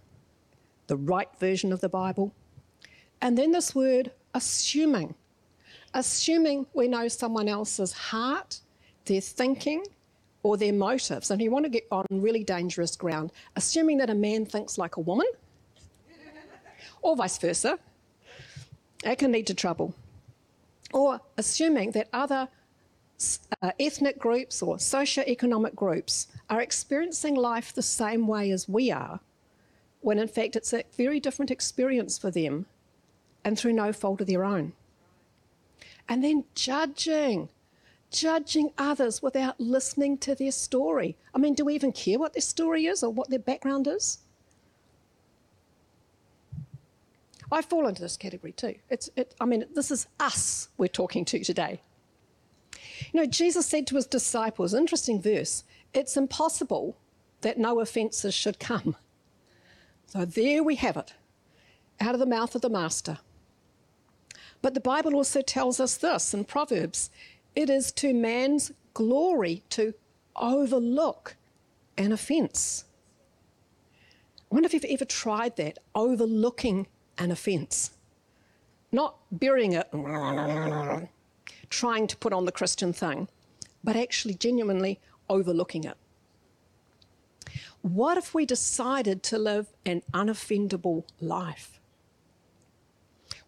the 0.87 0.97
right 0.97 1.29
version 1.39 1.71
of 1.71 1.81
the 1.81 1.89
Bible. 1.89 2.33
And 3.21 3.37
then 3.37 3.51
this 3.51 3.75
word, 3.75 4.11
assuming. 4.33 5.15
Assuming 5.93 6.65
we 6.73 6.87
know 6.87 7.07
someone 7.07 7.47
else's 7.47 7.91
heart, 7.91 8.59
their 9.05 9.21
thinking, 9.21 9.83
or 10.43 10.57
their 10.57 10.73
motives. 10.73 11.31
And 11.31 11.41
you 11.41 11.51
want 11.51 11.65
to 11.65 11.69
get 11.69 11.87
on 11.91 12.05
really 12.09 12.43
dangerous 12.43 12.95
ground, 12.95 13.31
assuming 13.55 13.97
that 13.97 14.09
a 14.09 14.15
man 14.15 14.45
thinks 14.45 14.77
like 14.77 14.97
a 14.97 15.01
woman 15.01 15.27
or 17.01 17.15
vice 17.15 17.37
versa, 17.37 17.79
it 19.03 19.17
can 19.17 19.31
lead 19.31 19.47
to 19.47 19.53
trouble. 19.53 19.93
Or 20.93 21.21
assuming 21.37 21.91
that 21.91 22.09
other 22.13 22.47
uh, 23.61 23.71
ethnic 23.79 24.19
groups 24.19 24.61
or 24.61 24.79
socio-economic 24.79 25.75
groups 25.75 26.27
are 26.49 26.61
experiencing 26.61 27.35
life 27.35 27.73
the 27.73 27.81
same 27.81 28.27
way 28.27 28.51
as 28.51 28.67
we 28.67 28.91
are, 28.91 29.19
when 30.01 30.19
in 30.19 30.27
fact 30.27 30.55
it's 30.55 30.73
a 30.73 30.83
very 30.97 31.19
different 31.19 31.51
experience 31.51 32.17
for 32.17 32.31
them 32.31 32.65
and 33.43 33.57
through 33.57 33.73
no 33.73 33.91
fault 33.93 34.21
of 34.21 34.27
their 34.27 34.43
own. 34.43 34.73
And 36.07 36.23
then 36.23 36.45
judging, 36.55 37.49
judging 38.11 38.71
others 38.77 39.21
without 39.21 39.59
listening 39.59 40.17
to 40.19 40.35
their 40.35 40.51
story. 40.51 41.17
I 41.33 41.37
mean, 41.37 41.53
do 41.53 41.65
we 41.65 41.75
even 41.75 41.91
care 41.91 42.19
what 42.19 42.33
their 42.33 42.41
story 42.41 42.85
is 42.85 43.03
or 43.03 43.11
what 43.11 43.29
their 43.29 43.39
background 43.39 43.87
is? 43.87 44.19
I 47.51 47.61
fall 47.61 47.87
into 47.87 48.01
this 48.01 48.15
category 48.15 48.53
too. 48.53 48.75
It's, 48.89 49.09
it, 49.15 49.35
I 49.41 49.45
mean, 49.45 49.65
this 49.75 49.91
is 49.91 50.07
us 50.19 50.69
we're 50.77 50.87
talking 50.87 51.25
to 51.25 51.43
today. 51.43 51.81
You 53.11 53.19
know, 53.19 53.25
Jesus 53.25 53.65
said 53.65 53.87
to 53.87 53.95
his 53.95 54.05
disciples, 54.05 54.73
interesting 54.73 55.21
verse, 55.21 55.63
it's 55.93 56.15
impossible 56.15 56.95
that 57.41 57.57
no 57.57 57.79
offences 57.79 58.33
should 58.33 58.59
come. 58.59 58.95
So 60.07 60.23
there 60.25 60.63
we 60.63 60.75
have 60.75 60.97
it, 60.97 61.13
out 61.99 62.13
of 62.13 62.19
the 62.19 62.25
mouth 62.25 62.55
of 62.55 62.61
the 62.61 62.69
Master. 62.69 63.17
But 64.61 64.73
the 64.73 64.79
Bible 64.79 65.15
also 65.15 65.41
tells 65.41 65.79
us 65.79 65.97
this 65.97 66.33
in 66.33 66.45
Proverbs 66.45 67.09
it 67.55 67.69
is 67.69 67.91
to 67.93 68.13
man's 68.13 68.71
glory 68.93 69.63
to 69.69 69.93
overlook 70.35 71.35
an 71.97 72.11
offence. 72.11 72.85
I 74.51 74.55
wonder 74.55 74.67
if 74.67 74.73
you've 74.73 74.85
ever 74.85 75.05
tried 75.05 75.55
that, 75.57 75.79
overlooking 75.95 76.87
an 77.17 77.31
offence. 77.31 77.91
Not 78.91 79.17
burying 79.31 79.73
it, 79.73 79.89
trying 81.69 82.07
to 82.07 82.17
put 82.17 82.33
on 82.33 82.45
the 82.45 82.51
Christian 82.51 82.91
thing, 82.91 83.29
but 83.83 83.95
actually 83.95 84.33
genuinely 84.33 84.99
overlooking 85.29 85.85
it. 85.85 85.97
What 87.81 88.17
if 88.17 88.33
we 88.33 88.45
decided 88.45 89.23
to 89.23 89.39
live 89.39 89.67
an 89.85 90.03
unoffendable 90.13 91.05
life? 91.19 91.79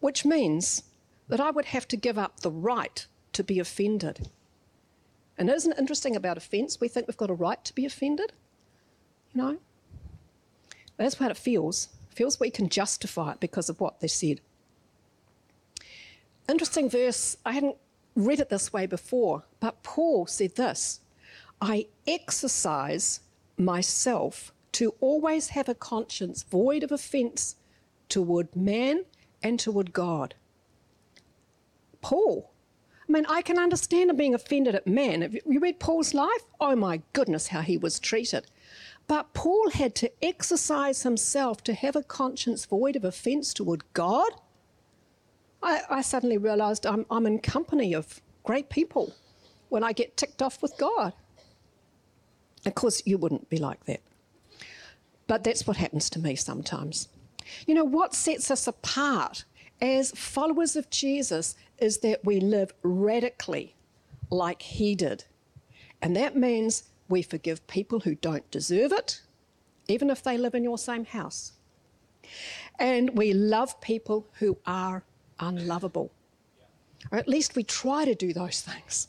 Which 0.00 0.24
means 0.24 0.82
that 1.28 1.40
I 1.40 1.50
would 1.50 1.66
have 1.66 1.88
to 1.88 1.96
give 1.96 2.18
up 2.18 2.40
the 2.40 2.50
right 2.50 3.06
to 3.32 3.42
be 3.42 3.58
offended. 3.58 4.28
And 5.36 5.50
isn't 5.50 5.72
it 5.72 5.78
interesting 5.78 6.14
about 6.14 6.36
offence? 6.36 6.80
We 6.80 6.88
think 6.88 7.08
we've 7.08 7.16
got 7.16 7.30
a 7.30 7.34
right 7.34 7.62
to 7.64 7.74
be 7.74 7.84
offended. 7.84 8.32
You 9.32 9.42
know? 9.42 9.58
That's 10.96 11.16
how 11.16 11.28
it 11.28 11.36
feels 11.36 11.88
feels 12.14 12.40
we 12.40 12.50
can 12.50 12.68
justify 12.68 13.32
it 13.32 13.40
because 13.40 13.68
of 13.68 13.80
what 13.80 14.00
they 14.00 14.08
said. 14.08 14.40
Interesting 16.48 16.88
verse, 16.88 17.36
I 17.44 17.52
hadn't 17.52 17.76
read 18.14 18.40
it 18.40 18.48
this 18.48 18.72
way 18.72 18.86
before, 18.86 19.44
but 19.60 19.82
Paul 19.82 20.26
said 20.26 20.56
this 20.56 21.00
I 21.60 21.86
exercise 22.06 23.20
myself 23.56 24.52
to 24.72 24.94
always 25.00 25.48
have 25.50 25.68
a 25.68 25.74
conscience 25.74 26.42
void 26.42 26.82
of 26.82 26.92
offence 26.92 27.56
toward 28.08 28.54
man 28.54 29.04
and 29.42 29.58
toward 29.58 29.92
God. 29.92 30.34
Paul, 32.04 32.52
I 33.08 33.12
mean, 33.12 33.24
I 33.30 33.40
can 33.40 33.58
understand 33.58 34.10
him 34.10 34.16
being 34.16 34.34
offended 34.34 34.74
at 34.74 34.86
man. 34.86 35.22
Have 35.22 35.32
you 35.32 35.58
read 35.58 35.80
Paul's 35.80 36.12
life? 36.12 36.44
Oh 36.60 36.76
my 36.76 37.00
goodness, 37.14 37.46
how 37.48 37.62
he 37.62 37.78
was 37.78 37.98
treated. 37.98 38.46
But 39.06 39.32
Paul 39.32 39.70
had 39.70 39.94
to 39.96 40.12
exercise 40.22 41.02
himself 41.02 41.64
to 41.64 41.72
have 41.72 41.96
a 41.96 42.02
conscience 42.02 42.66
void 42.66 42.96
of 42.96 43.04
offence 43.04 43.54
toward 43.54 43.90
God. 43.94 44.30
I, 45.62 45.80
I 45.88 46.02
suddenly 46.02 46.36
realised 46.36 46.84
I'm, 46.84 47.06
I'm 47.10 47.26
in 47.26 47.38
company 47.38 47.94
of 47.94 48.20
great 48.42 48.68
people 48.68 49.14
when 49.70 49.82
I 49.82 49.92
get 49.92 50.18
ticked 50.18 50.42
off 50.42 50.60
with 50.60 50.76
God. 50.76 51.14
Of 52.66 52.74
course, 52.74 53.02
you 53.06 53.16
wouldn't 53.16 53.48
be 53.48 53.56
like 53.56 53.82
that. 53.86 54.02
But 55.26 55.42
that's 55.42 55.66
what 55.66 55.78
happens 55.78 56.10
to 56.10 56.18
me 56.18 56.36
sometimes. 56.36 57.08
You 57.66 57.72
know, 57.72 57.84
what 57.84 58.12
sets 58.14 58.50
us 58.50 58.66
apart 58.66 59.46
as 59.80 60.12
followers 60.12 60.76
of 60.76 60.88
Jesus 60.90 61.54
is 61.78 61.98
that 61.98 62.24
we 62.24 62.40
live 62.40 62.72
radically 62.82 63.74
like 64.30 64.62
he 64.62 64.94
did. 64.94 65.24
And 66.02 66.14
that 66.16 66.36
means 66.36 66.84
we 67.08 67.22
forgive 67.22 67.66
people 67.66 68.00
who 68.00 68.14
don't 68.14 68.50
deserve 68.50 68.92
it, 68.92 69.22
even 69.88 70.10
if 70.10 70.22
they 70.22 70.38
live 70.38 70.54
in 70.54 70.64
your 70.64 70.78
same 70.78 71.04
house. 71.04 71.52
And 72.78 73.16
we 73.16 73.32
love 73.32 73.80
people 73.80 74.26
who 74.38 74.58
are 74.66 75.04
unlovable. 75.38 76.10
Or 77.10 77.18
at 77.18 77.28
least 77.28 77.54
we 77.54 77.64
try 77.64 78.04
to 78.04 78.14
do 78.14 78.32
those 78.32 78.62
things. 78.62 79.08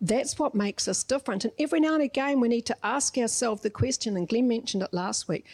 That's 0.00 0.38
what 0.38 0.54
makes 0.54 0.88
us 0.88 1.04
different. 1.04 1.44
And 1.44 1.52
every 1.58 1.80
now 1.80 1.94
and 1.94 2.02
again, 2.02 2.40
we 2.40 2.48
need 2.48 2.66
to 2.66 2.76
ask 2.82 3.16
ourselves 3.18 3.62
the 3.62 3.70
question, 3.70 4.16
and 4.16 4.28
Glenn 4.28 4.48
mentioned 4.48 4.82
it 4.82 4.92
last 4.92 5.28
week 5.28 5.46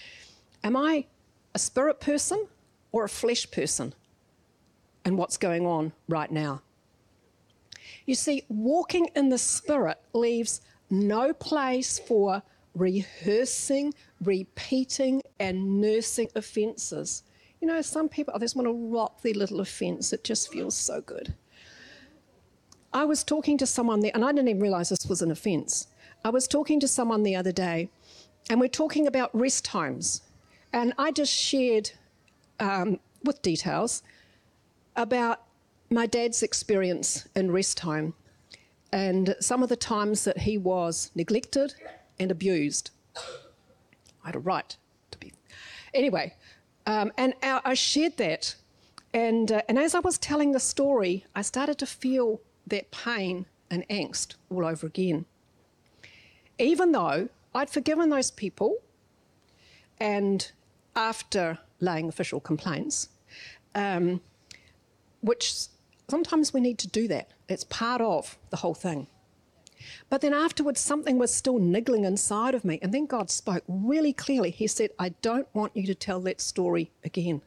Am 0.62 0.76
I 0.76 1.06
a 1.54 1.58
spirit 1.58 2.00
person 2.00 2.46
or 2.92 3.04
a 3.04 3.08
flesh 3.08 3.50
person? 3.50 3.94
And 5.06 5.16
what's 5.16 5.36
going 5.36 5.64
on 5.64 5.92
right 6.08 6.32
now? 6.32 6.62
You 8.06 8.16
see, 8.16 8.42
walking 8.48 9.08
in 9.14 9.28
the 9.28 9.38
spirit 9.38 9.98
leaves 10.12 10.62
no 10.90 11.32
place 11.32 12.00
for 12.00 12.42
rehearsing, 12.74 13.94
repeating, 14.20 15.22
and 15.38 15.80
nursing 15.80 16.28
offences. 16.34 17.22
You 17.60 17.68
know, 17.68 17.80
some 17.82 18.08
people, 18.08 18.36
they 18.36 18.44
just 18.46 18.56
want 18.56 18.66
to 18.66 18.72
rock 18.72 19.22
their 19.22 19.34
little 19.34 19.60
offence. 19.60 20.12
It 20.12 20.24
just 20.24 20.50
feels 20.50 20.74
so 20.76 21.00
good. 21.00 21.34
I 22.92 23.04
was 23.04 23.22
talking 23.22 23.56
to 23.58 23.66
someone 23.66 24.00
there, 24.00 24.10
and 24.12 24.24
I 24.24 24.32
didn't 24.32 24.48
even 24.48 24.60
realise 24.60 24.88
this 24.88 25.06
was 25.06 25.22
an 25.22 25.30
offence. 25.30 25.86
I 26.24 26.30
was 26.30 26.48
talking 26.48 26.80
to 26.80 26.88
someone 26.88 27.22
the 27.22 27.36
other 27.36 27.52
day, 27.52 27.90
and 28.50 28.58
we're 28.60 28.66
talking 28.66 29.06
about 29.06 29.30
rest 29.32 29.68
homes. 29.68 30.22
And 30.72 30.94
I 30.98 31.12
just 31.12 31.32
shared 31.32 31.92
um, 32.58 32.98
with 33.22 33.40
details 33.42 34.02
about 34.96 35.42
my 35.90 36.06
dad's 36.06 36.42
experience 36.42 37.28
in 37.36 37.50
rest 37.50 37.80
home 37.80 38.14
and 38.92 39.36
some 39.40 39.62
of 39.62 39.68
the 39.68 39.76
times 39.76 40.24
that 40.24 40.38
he 40.38 40.58
was 40.58 41.10
neglected 41.14 41.74
and 42.18 42.30
abused. 42.30 42.90
I 43.16 44.28
had 44.28 44.36
a 44.36 44.40
right 44.40 44.76
to 45.10 45.18
be. 45.18 45.32
Anyway, 45.94 46.34
um, 46.86 47.12
and 47.16 47.34
I 47.42 47.74
shared 47.74 48.16
that. 48.16 48.54
And, 49.12 49.50
uh, 49.50 49.62
and 49.68 49.78
as 49.78 49.94
I 49.94 50.00
was 50.00 50.18
telling 50.18 50.52
the 50.52 50.60
story, 50.60 51.24
I 51.34 51.42
started 51.42 51.78
to 51.78 51.86
feel 51.86 52.40
that 52.66 52.90
pain 52.90 53.46
and 53.70 53.86
angst 53.88 54.34
all 54.50 54.66
over 54.66 54.86
again. 54.86 55.24
Even 56.58 56.92
though 56.92 57.28
I'd 57.54 57.70
forgiven 57.70 58.10
those 58.10 58.30
people, 58.30 58.76
and 59.98 60.50
after 60.94 61.58
laying 61.80 62.08
official 62.08 62.40
complaints, 62.40 63.08
um, 63.74 64.20
which 65.26 65.66
sometimes 66.08 66.52
we 66.52 66.60
need 66.60 66.78
to 66.78 66.88
do 66.88 67.08
that. 67.08 67.30
It's 67.48 67.64
part 67.64 68.00
of 68.00 68.38
the 68.50 68.56
whole 68.56 68.74
thing. 68.74 69.08
But 70.08 70.20
then 70.20 70.32
afterwards, 70.32 70.80
something 70.80 71.18
was 71.18 71.32
still 71.32 71.58
niggling 71.58 72.04
inside 72.04 72.54
of 72.54 72.64
me. 72.64 72.78
And 72.80 72.92
then 72.92 73.06
God 73.06 73.30
spoke 73.30 73.64
really 73.68 74.12
clearly. 74.12 74.50
He 74.50 74.66
said, 74.66 74.90
I 74.98 75.10
don't 75.20 75.48
want 75.52 75.76
you 75.76 75.86
to 75.86 75.94
tell 75.94 76.20
that 76.20 76.40
story 76.40 76.90
again. 77.04 77.42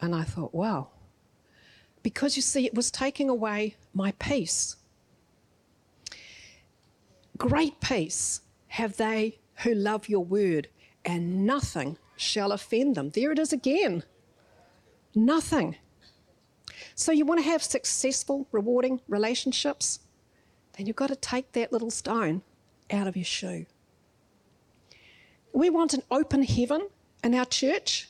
And 0.00 0.14
I 0.14 0.22
thought, 0.24 0.54
wow. 0.54 0.88
Because 2.02 2.36
you 2.36 2.42
see, 2.42 2.66
it 2.66 2.74
was 2.74 2.90
taking 2.90 3.28
away 3.28 3.76
my 3.94 4.12
peace. 4.12 4.76
Great 7.36 7.80
peace 7.80 8.40
have 8.68 8.96
they 8.96 9.38
who 9.56 9.74
love 9.74 10.08
your 10.08 10.24
word, 10.24 10.68
and 11.04 11.46
nothing 11.46 11.98
shall 12.16 12.52
offend 12.52 12.94
them. 12.94 13.10
There 13.10 13.32
it 13.32 13.38
is 13.38 13.52
again. 13.52 14.02
Nothing. 15.14 15.76
So, 16.94 17.12
you 17.12 17.24
want 17.24 17.40
to 17.40 17.46
have 17.46 17.62
successful, 17.62 18.46
rewarding 18.52 19.00
relationships? 19.08 20.00
Then 20.76 20.86
you've 20.86 20.96
got 20.96 21.08
to 21.08 21.16
take 21.16 21.52
that 21.52 21.72
little 21.72 21.90
stone 21.90 22.42
out 22.90 23.06
of 23.06 23.16
your 23.16 23.24
shoe. 23.24 23.66
We 25.52 25.70
want 25.70 25.94
an 25.94 26.02
open 26.10 26.42
heaven 26.42 26.88
in 27.22 27.34
our 27.34 27.44
church? 27.44 28.08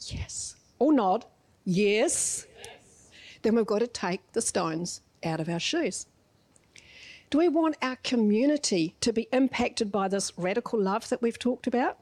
Yes. 0.00 0.56
Or 0.78 0.92
nod? 0.92 1.24
Yes. 1.64 2.46
yes. 2.58 3.08
Then 3.42 3.56
we've 3.56 3.66
got 3.66 3.80
to 3.80 3.86
take 3.86 4.20
the 4.32 4.42
stones 4.42 5.00
out 5.24 5.40
of 5.40 5.48
our 5.48 5.58
shoes. 5.58 6.06
Do 7.28 7.38
we 7.38 7.48
want 7.48 7.76
our 7.82 7.96
community 7.96 8.94
to 9.00 9.12
be 9.12 9.28
impacted 9.32 9.90
by 9.90 10.08
this 10.08 10.32
radical 10.38 10.80
love 10.80 11.08
that 11.08 11.22
we've 11.22 11.38
talked 11.38 11.66
about? 11.66 11.98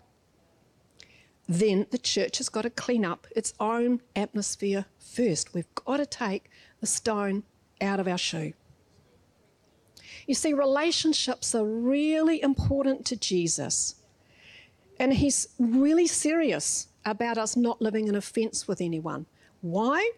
Then 1.48 1.86
the 1.90 1.98
church 1.98 2.38
has 2.38 2.48
got 2.48 2.62
to 2.62 2.70
clean 2.70 3.04
up 3.04 3.26
its 3.36 3.52
own 3.60 4.00
atmosphere 4.16 4.86
first. 4.98 5.52
We've 5.52 5.72
got 5.74 5.98
to 5.98 6.06
take 6.06 6.50
the 6.80 6.86
stone 6.86 7.42
out 7.80 8.00
of 8.00 8.08
our 8.08 8.18
shoe. 8.18 8.54
You 10.26 10.34
see, 10.34 10.54
relationships 10.54 11.54
are 11.54 11.64
really 11.64 12.42
important 12.42 13.04
to 13.06 13.16
Jesus. 13.16 13.96
And 14.98 15.12
he's 15.12 15.48
really 15.58 16.06
serious 16.06 16.88
about 17.04 17.36
us 17.36 17.56
not 17.56 17.82
living 17.82 18.08
in 18.08 18.14
offense 18.14 18.66
with 18.66 18.80
anyone. 18.80 19.26
Why? 19.60 20.12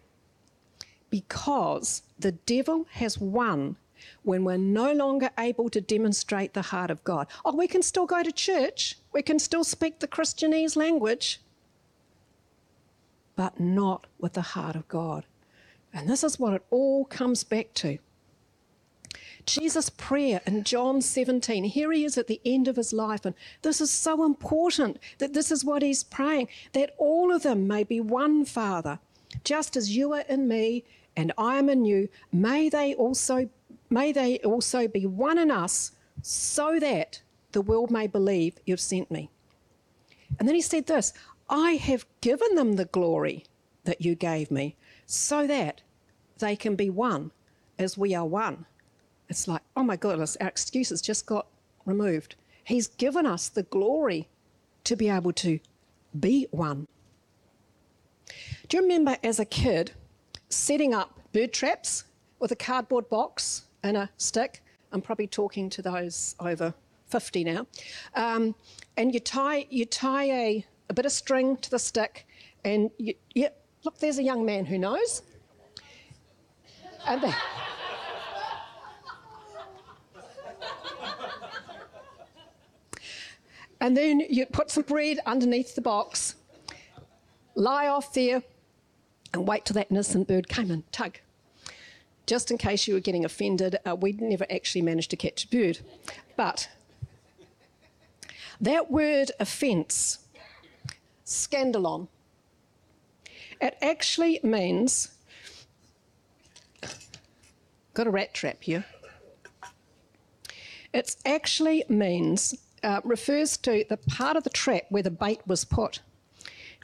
Because 1.09 2.03
the 2.19 2.31
devil 2.31 2.85
has 2.91 3.17
won 3.17 3.77
when 4.23 4.43
we're 4.43 4.57
no 4.57 4.93
longer 4.93 5.29
able 5.37 5.69
to 5.69 5.81
demonstrate 5.81 6.53
the 6.53 6.61
heart 6.61 6.91
of 6.91 7.03
God. 7.03 7.27
Oh, 7.43 7.55
we 7.55 7.67
can 7.67 7.81
still 7.81 8.05
go 8.05 8.23
to 8.23 8.31
church, 8.31 8.97
we 9.17 9.23
can 9.23 9.39
still 9.39 9.63
speak 9.63 9.97
the 9.97 10.07
Christianese 10.07 10.75
language, 10.75 11.41
but 13.35 13.59
not 13.59 14.05
with 14.19 14.33
the 14.33 14.53
heart 14.53 14.75
of 14.75 14.87
God. 14.87 15.25
And 15.91 16.07
this 16.07 16.23
is 16.23 16.37
what 16.37 16.53
it 16.53 16.63
all 16.69 17.03
comes 17.03 17.43
back 17.43 17.73
to. 17.81 17.97
Jesus' 19.43 19.89
prayer 19.89 20.41
in 20.45 20.63
John 20.63 21.01
17. 21.01 21.63
Here 21.63 21.91
he 21.91 22.05
is 22.05 22.15
at 22.19 22.27
the 22.27 22.39
end 22.45 22.67
of 22.67 22.75
his 22.75 22.93
life, 22.93 23.25
and 23.25 23.33
this 23.63 23.81
is 23.81 23.89
so 23.89 24.23
important 24.23 24.99
that 25.17 25.33
this 25.33 25.51
is 25.51 25.65
what 25.65 25.81
he's 25.81 26.03
praying 26.03 26.47
that 26.73 26.93
all 26.99 27.31
of 27.31 27.41
them 27.41 27.67
may 27.67 27.83
be 27.83 27.99
one 27.99 28.45
Father, 28.45 28.99
just 29.43 29.75
as 29.75 29.97
you 29.97 30.13
are 30.13 30.25
in 30.29 30.47
me 30.47 30.83
and 31.15 31.33
I 31.39 31.57
am 31.57 31.69
in 31.69 31.85
you. 31.85 32.07
May 32.31 32.69
they 32.69 32.93
also 32.93 33.49
may 33.89 34.11
they 34.11 34.37
also 34.41 34.87
be 34.87 35.07
one 35.07 35.39
in 35.39 35.49
us, 35.49 35.93
so 36.21 36.77
that 36.79 37.23
the 37.57 37.61
world 37.63 37.89
may 37.89 38.05
believe 38.05 38.59
you've 38.67 38.79
sent 38.79 39.09
me. 39.09 39.31
And 40.37 40.47
then 40.47 40.53
he 40.53 40.61
said 40.61 40.85
this 40.85 41.11
I 41.49 41.71
have 41.71 42.05
given 42.21 42.53
them 42.53 42.73
the 42.73 42.85
glory 42.85 43.45
that 43.85 43.99
you 43.99 44.13
gave 44.13 44.51
me, 44.51 44.75
so 45.07 45.47
that 45.47 45.81
they 46.37 46.55
can 46.55 46.75
be 46.75 46.91
one 46.91 47.31
as 47.79 47.97
we 47.97 48.13
are 48.13 48.27
one. 48.27 48.67
It's 49.27 49.47
like, 49.47 49.63
oh 49.75 49.81
my 49.81 49.95
goodness, 49.95 50.37
our 50.39 50.47
excuses 50.47 51.01
just 51.01 51.25
got 51.25 51.47
removed. 51.83 52.35
He's 52.63 52.85
given 52.85 53.25
us 53.25 53.49
the 53.49 53.63
glory 53.63 54.29
to 54.83 54.95
be 54.95 55.09
able 55.09 55.33
to 55.33 55.59
be 56.19 56.45
one. 56.51 56.87
Do 58.67 58.77
you 58.77 58.83
remember 58.83 59.17
as 59.23 59.39
a 59.39 59.45
kid 59.45 59.93
setting 60.49 60.93
up 60.93 61.19
bird 61.33 61.53
traps 61.53 62.03
with 62.37 62.51
a 62.51 62.55
cardboard 62.55 63.09
box 63.09 63.63
and 63.81 63.97
a 63.97 64.11
stick? 64.15 64.61
I'm 64.91 65.01
probably 65.01 65.25
talking 65.25 65.71
to 65.71 65.81
those 65.81 66.35
over 66.39 66.75
50 67.07 67.43
now. 67.43 67.67
Um, 68.15 68.55
and 68.95 69.13
you 69.13 69.19
tie, 69.19 69.65
you 69.69 69.85
tie 69.85 70.25
a, 70.25 70.65
a 70.89 70.93
bit 70.93 71.05
of 71.05 71.11
string 71.11 71.57
to 71.57 71.69
the 71.69 71.79
stick, 71.79 72.27
and 72.63 72.91
you, 72.97 73.13
yeah, 73.33 73.49
look, 73.83 73.97
there's 73.99 74.17
a 74.17 74.23
young 74.23 74.45
man 74.45 74.65
who 74.65 74.77
knows. 74.77 75.21
And 77.07 77.23
And 83.79 83.95
then 83.95 84.21
you 84.21 84.45
put 84.45 84.71
some 84.71 84.83
bread 84.83 85.19
underneath 85.25 85.75
the 85.75 85.81
box, 85.81 86.35
lie 87.55 87.87
off 87.87 88.13
there, 88.13 88.41
and 89.33 89.47
wait 89.47 89.65
till 89.65 89.75
that 89.75 89.91
innocent 89.91 90.27
bird 90.27 90.47
came 90.47 90.71
and 90.71 90.91
tug. 90.91 91.19
Just 92.25 92.51
in 92.51 92.57
case 92.57 92.87
you 92.87 92.93
were 92.95 92.99
getting 92.99 93.23
offended, 93.23 93.77
uh, 93.85 93.95
we 93.95 94.13
never 94.13 94.45
actually 94.51 94.81
managed 94.81 95.11
to 95.11 95.15
catch 95.15 95.45
a 95.45 95.47
bird. 95.47 95.79
But 96.35 96.69
that 98.61 98.89
word 98.91 99.31
offence, 99.39 100.19
scandalon, 101.25 102.07
it 103.61 103.77
actually 103.81 104.39
means, 104.43 105.09
got 107.93 108.07
a 108.07 108.11
rat 108.11 108.33
trap 108.33 108.57
here. 108.61 108.85
It 110.93 111.15
actually 111.25 111.83
means 111.89 112.55
uh, 112.83 113.01
refers 113.03 113.57
to 113.57 113.83
the 113.89 113.97
part 113.97 114.37
of 114.37 114.43
the 114.43 114.49
trap 114.49 114.83
where 114.89 115.03
the 115.03 115.11
bait 115.11 115.41
was 115.45 115.65
put. 115.65 115.99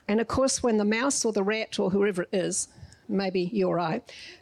And 0.08 0.20
of 0.20 0.28
course, 0.28 0.62
when 0.62 0.78
the 0.78 0.86
mouse 0.86 1.24
or 1.24 1.32
the 1.32 1.44
rat 1.44 1.80
or 1.80 1.90
whoever 1.90 2.24
it 2.24 2.30
is, 2.34 2.68
maybe 3.08 3.50
you 3.54 3.70
or 3.70 3.80
I, 3.80 4.02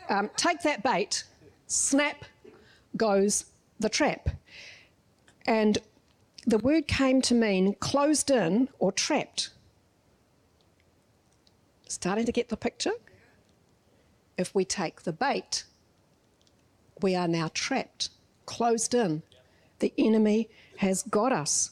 um, 0.09 0.29
take 0.35 0.61
that 0.61 0.83
bait, 0.83 1.23
snap 1.67 2.25
goes 2.97 3.45
the 3.79 3.89
trap. 3.89 4.29
And 5.45 5.77
the 6.45 6.57
word 6.57 6.87
came 6.87 7.21
to 7.21 7.33
mean 7.33 7.75
closed 7.75 8.31
in 8.31 8.69
or 8.79 8.91
trapped. 8.91 9.49
Starting 11.87 12.25
to 12.25 12.31
get 12.31 12.49
the 12.49 12.57
picture? 12.57 12.93
If 14.37 14.55
we 14.55 14.65
take 14.65 15.03
the 15.03 15.13
bait, 15.13 15.65
we 17.01 17.15
are 17.15 17.27
now 17.27 17.49
trapped, 17.53 18.09
closed 18.45 18.93
in. 18.93 19.23
The 19.79 19.93
enemy 19.97 20.49
has 20.77 21.03
got 21.03 21.31
us. 21.31 21.71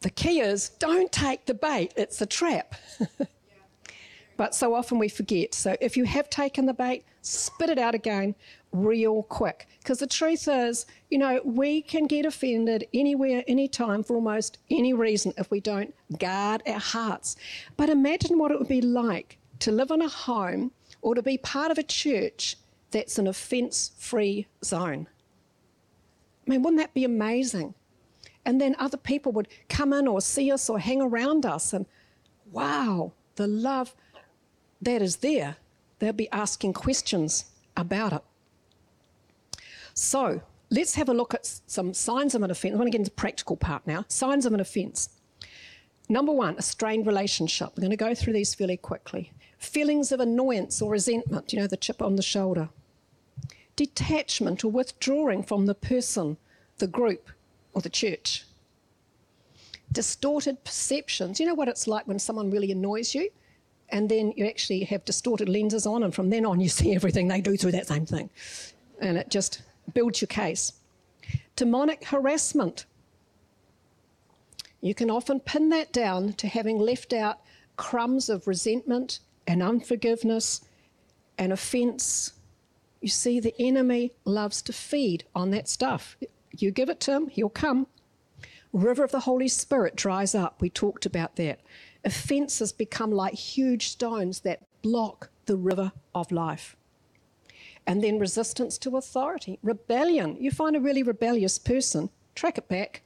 The 0.00 0.10
key 0.10 0.40
is 0.40 0.68
don't 0.68 1.10
take 1.10 1.46
the 1.46 1.54
bait, 1.54 1.92
it's 1.96 2.20
a 2.20 2.26
trap. 2.26 2.74
but 4.36 4.54
so 4.54 4.74
often 4.74 4.98
we 4.98 5.08
forget. 5.08 5.54
So 5.54 5.76
if 5.80 5.96
you 5.96 6.04
have 6.04 6.30
taken 6.30 6.66
the 6.66 6.74
bait, 6.74 7.04
spit 7.22 7.68
it 7.70 7.78
out 7.78 7.94
again 7.94 8.36
real 8.72 9.22
quick. 9.24 9.68
Because 9.78 9.98
the 9.98 10.06
truth 10.06 10.48
is, 10.48 10.86
you 11.10 11.18
know, 11.18 11.40
we 11.44 11.82
can 11.82 12.06
get 12.06 12.26
offended 12.26 12.86
anywhere, 12.92 13.42
anytime, 13.48 14.02
for 14.02 14.14
almost 14.14 14.58
any 14.70 14.92
reason 14.92 15.32
if 15.38 15.50
we 15.50 15.60
don't 15.60 15.94
guard 16.18 16.62
our 16.66 16.80
hearts. 16.80 17.36
But 17.76 17.88
imagine 17.88 18.38
what 18.38 18.50
it 18.50 18.58
would 18.58 18.68
be 18.68 18.80
like 18.80 19.38
to 19.60 19.72
live 19.72 19.90
in 19.90 20.02
a 20.02 20.08
home 20.08 20.72
or 21.00 21.14
to 21.14 21.22
be 21.22 21.38
part 21.38 21.70
of 21.70 21.78
a 21.78 21.82
church 21.82 22.56
that's 22.90 23.18
an 23.18 23.26
offence 23.26 23.92
free 23.98 24.46
zone. 24.64 25.06
I 26.46 26.50
mean, 26.50 26.62
wouldn't 26.62 26.80
that 26.80 26.94
be 26.94 27.04
amazing? 27.04 27.74
And 28.44 28.60
then 28.60 28.74
other 28.78 28.96
people 28.96 29.32
would 29.32 29.48
come 29.68 29.92
in 29.92 30.08
or 30.08 30.20
see 30.20 30.50
us 30.50 30.70
or 30.70 30.78
hang 30.78 31.02
around 31.02 31.44
us, 31.44 31.74
and 31.74 31.84
wow, 32.50 33.12
the 33.36 33.46
love 33.46 33.94
that 34.80 35.02
is 35.02 35.16
there. 35.16 35.56
They'll 35.98 36.12
be 36.12 36.30
asking 36.30 36.72
questions 36.72 37.46
about 37.76 38.12
it. 38.14 38.22
So 39.98 40.40
let's 40.70 40.94
have 40.94 41.08
a 41.08 41.12
look 41.12 41.34
at 41.34 41.60
some 41.66 41.92
signs 41.92 42.36
of 42.36 42.42
an 42.44 42.52
offence. 42.52 42.72
I 42.72 42.76
want 42.76 42.86
to 42.86 42.92
get 42.92 43.00
into 43.00 43.10
the 43.10 43.16
practical 43.16 43.56
part 43.56 43.84
now. 43.84 44.04
Signs 44.06 44.46
of 44.46 44.52
an 44.52 44.60
offence. 44.60 45.08
Number 46.08 46.30
one, 46.30 46.54
a 46.56 46.62
strained 46.62 47.04
relationship. 47.04 47.72
We're 47.76 47.82
going 47.82 47.90
to 47.90 47.96
go 47.96 48.14
through 48.14 48.34
these 48.34 48.54
fairly 48.54 48.76
quickly. 48.76 49.32
feelings 49.58 50.12
of 50.12 50.20
annoyance 50.20 50.80
or 50.80 50.92
resentment, 50.92 51.52
you 51.52 51.58
know, 51.58 51.66
the 51.66 51.76
chip 51.76 52.00
on 52.00 52.14
the 52.14 52.22
shoulder, 52.22 52.68
detachment 53.74 54.64
or 54.64 54.70
withdrawing 54.70 55.42
from 55.42 55.66
the 55.66 55.74
person, 55.74 56.36
the 56.78 56.86
group, 56.86 57.30
or 57.72 57.82
the 57.82 57.90
church, 57.90 58.44
distorted 59.90 60.62
perceptions. 60.62 61.40
You 61.40 61.46
know 61.46 61.54
what 61.54 61.66
it's 61.66 61.88
like 61.88 62.06
when 62.06 62.20
someone 62.20 62.52
really 62.52 62.70
annoys 62.70 63.16
you? 63.16 63.30
And 63.88 64.08
then 64.08 64.32
you 64.36 64.46
actually 64.46 64.84
have 64.84 65.04
distorted 65.04 65.48
lenses 65.48 65.86
on, 65.86 66.04
and 66.04 66.14
from 66.14 66.30
then 66.30 66.46
on, 66.46 66.60
you 66.60 66.68
see 66.78 66.94
everything 66.94 67.26
they 67.26 67.40
do 67.40 67.56
through 67.56 67.72
that 67.72 67.88
same 67.88 68.06
thing. 68.06 68.30
And 69.00 69.18
it 69.18 69.28
just 69.28 69.62
builds 69.94 70.20
your 70.20 70.28
case. 70.28 70.72
Demonic 71.56 72.04
harassment. 72.04 72.86
You 74.80 74.94
can 74.94 75.10
often 75.10 75.40
pin 75.40 75.70
that 75.70 75.92
down 75.92 76.34
to 76.34 76.46
having 76.46 76.78
left 76.78 77.12
out 77.12 77.40
crumbs 77.76 78.28
of 78.28 78.46
resentment 78.46 79.20
and 79.46 79.62
unforgiveness 79.62 80.60
and 81.36 81.52
offense. 81.52 82.32
You 83.00 83.08
see, 83.08 83.40
the 83.40 83.54
enemy 83.60 84.12
loves 84.24 84.62
to 84.62 84.72
feed 84.72 85.24
on 85.34 85.50
that 85.50 85.68
stuff. 85.68 86.16
You 86.56 86.70
give 86.70 86.90
it 86.90 87.00
to 87.00 87.12
him, 87.12 87.28
he'll 87.28 87.48
come. 87.48 87.86
River 88.72 89.02
of 89.02 89.12
the 89.12 89.20
Holy 89.20 89.48
Spirit 89.48 89.96
dries 89.96 90.34
up. 90.34 90.60
We 90.60 90.70
talked 90.70 91.06
about 91.06 91.36
that. 91.36 91.60
Offenses 92.04 92.72
become 92.72 93.10
like 93.10 93.34
huge 93.34 93.88
stones 93.88 94.40
that 94.40 94.62
block 94.82 95.30
the 95.46 95.56
river 95.56 95.92
of 96.14 96.30
life. 96.30 96.76
And 97.88 98.04
then 98.04 98.18
resistance 98.18 98.76
to 98.78 98.98
authority, 98.98 99.58
rebellion. 99.62 100.36
You 100.38 100.50
find 100.50 100.76
a 100.76 100.80
really 100.80 101.02
rebellious 101.02 101.58
person, 101.58 102.10
track 102.34 102.58
it 102.58 102.68
back. 102.68 103.02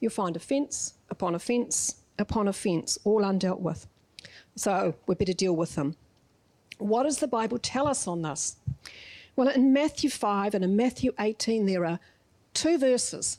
You'll 0.00 0.10
find 0.10 0.34
offence 0.34 0.94
upon 1.10 1.34
offence 1.34 1.96
upon 2.18 2.48
offence, 2.48 2.98
all 3.04 3.20
undealt 3.22 3.60
with. 3.60 3.86
So 4.56 4.94
we 5.06 5.14
better 5.14 5.34
deal 5.34 5.54
with 5.54 5.74
them. 5.74 5.96
What 6.78 7.02
does 7.02 7.18
the 7.18 7.28
Bible 7.28 7.58
tell 7.58 7.86
us 7.86 8.06
on 8.08 8.22
this? 8.22 8.56
Well, 9.36 9.48
in 9.48 9.72
Matthew 9.72 10.08
5 10.10 10.54
and 10.54 10.64
in 10.64 10.76
Matthew 10.76 11.12
18, 11.18 11.66
there 11.66 11.84
are 11.84 12.00
two 12.54 12.78
verses. 12.78 13.38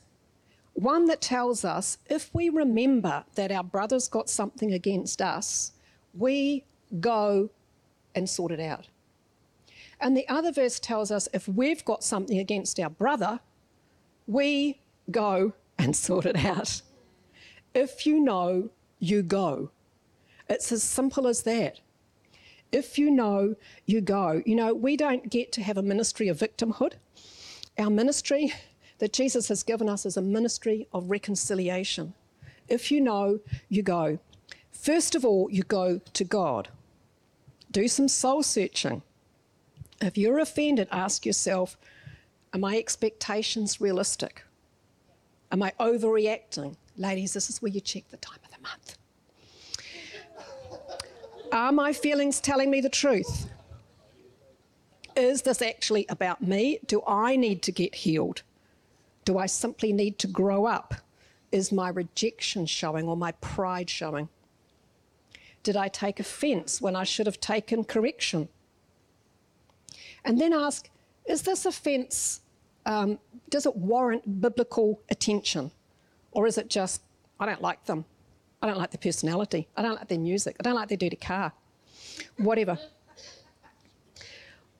One 0.73 1.05
that 1.05 1.21
tells 1.21 1.65
us 1.65 1.97
if 2.07 2.33
we 2.33 2.49
remember 2.49 3.25
that 3.35 3.51
our 3.51 3.63
brother's 3.63 4.07
got 4.07 4.29
something 4.29 4.73
against 4.73 5.21
us, 5.21 5.71
we 6.13 6.65
go 6.99 7.49
and 8.15 8.29
sort 8.29 8.51
it 8.51 8.59
out. 8.59 8.87
And 10.03 10.17
the 10.17 10.27
other 10.27 10.51
verse 10.51 10.81
tells 10.81 11.11
us 11.11 11.29
if 11.33 11.47
we've 11.47 11.83
got 11.85 12.03
something 12.03 12.37
against 12.37 12.77
our 12.77 12.89
brother, 12.89 13.39
we 14.27 14.81
go 15.09 15.53
and 15.79 15.95
sort 16.07 16.25
it 16.25 16.45
out. 16.45 16.81
If 17.73 18.05
you 18.05 18.19
know, 18.19 18.69
you 18.99 19.23
go. 19.23 19.71
It's 20.49 20.73
as 20.73 20.83
simple 20.83 21.25
as 21.25 21.43
that. 21.43 21.79
If 22.73 22.99
you 22.99 23.09
know, 23.09 23.55
you 23.85 24.01
go. 24.01 24.43
You 24.45 24.55
know, 24.55 24.73
we 24.73 24.97
don't 24.97 25.29
get 25.29 25.53
to 25.53 25.63
have 25.63 25.77
a 25.77 25.81
ministry 25.81 26.27
of 26.27 26.37
victimhood. 26.37 26.93
Our 27.77 27.89
ministry 27.89 28.53
that 28.99 29.13
Jesus 29.13 29.47
has 29.47 29.63
given 29.63 29.87
us 29.87 30.05
is 30.05 30.17
a 30.17 30.21
ministry 30.21 30.85
of 30.91 31.09
reconciliation. 31.09 32.13
If 32.67 32.91
you 32.91 32.99
know, 32.99 33.39
you 33.69 33.83
go. 33.83 34.19
First 34.71 35.15
of 35.15 35.23
all, 35.23 35.49
you 35.49 35.63
go 35.63 36.01
to 36.11 36.23
God. 36.25 36.67
Do 37.71 37.87
some 37.87 38.09
soul 38.09 38.43
searching. 38.43 39.01
If 40.03 40.17
you're 40.17 40.39
offended, 40.39 40.89
ask 40.91 41.25
yourself 41.25 41.77
Are 42.53 42.59
my 42.59 42.77
expectations 42.77 43.79
realistic? 43.79 44.43
Am 45.49 45.63
I 45.63 45.71
overreacting? 45.79 46.75
Ladies, 46.97 47.33
this 47.33 47.49
is 47.49 47.61
where 47.61 47.71
you 47.71 47.79
check 47.79 48.03
the 48.09 48.17
time 48.17 48.39
of 48.43 48.51
the 48.51 48.61
month. 48.61 48.97
Are 51.53 51.71
my 51.71 51.93
feelings 51.93 52.41
telling 52.41 52.69
me 52.69 52.81
the 52.81 52.89
truth? 52.89 53.49
Is 55.15 55.43
this 55.43 55.61
actually 55.61 56.05
about 56.09 56.41
me? 56.41 56.79
Do 56.85 57.01
I 57.07 57.37
need 57.37 57.61
to 57.61 57.71
get 57.71 57.95
healed? 57.95 58.41
Do 59.23 59.37
I 59.37 59.45
simply 59.45 59.93
need 59.93 60.19
to 60.19 60.27
grow 60.27 60.65
up? 60.65 60.95
Is 61.51 61.71
my 61.71 61.87
rejection 61.87 62.65
showing 62.65 63.07
or 63.07 63.15
my 63.15 63.31
pride 63.33 63.89
showing? 63.89 64.27
Did 65.61 65.77
I 65.77 65.87
take 65.87 66.19
offense 66.19 66.81
when 66.81 66.95
I 66.95 67.05
should 67.05 67.25
have 67.25 67.39
taken 67.39 67.85
correction? 67.85 68.49
And 70.25 70.39
then 70.39 70.53
ask, 70.53 70.89
is 71.25 71.41
this 71.41 71.65
offense, 71.65 72.41
um, 72.85 73.19
does 73.49 73.65
it 73.65 73.75
warrant 73.75 74.41
biblical 74.41 75.01
attention? 75.09 75.71
Or 76.31 76.47
is 76.47 76.57
it 76.57 76.69
just, 76.69 77.01
I 77.39 77.45
don't 77.45 77.61
like 77.61 77.85
them? 77.85 78.05
I 78.61 78.67
don't 78.67 78.77
like 78.77 78.91
their 78.91 78.99
personality. 78.99 79.67
I 79.75 79.81
don't 79.81 79.95
like 79.95 80.07
their 80.07 80.19
music. 80.19 80.55
I 80.59 80.63
don't 80.63 80.75
like 80.75 80.87
their 80.87 80.97
dirty 80.97 81.17
car. 81.17 81.51
Whatever. 82.37 82.79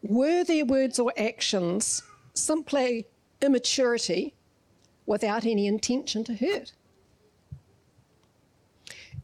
Were 0.02 0.44
their 0.44 0.66
words 0.66 1.00
or 1.00 1.14
actions 1.18 2.04
simply 2.34 3.06
immaturity 3.42 4.34
without 5.06 5.46
any 5.46 5.68
intention 5.68 6.24
to 6.26 6.36
hurt? 6.36 6.72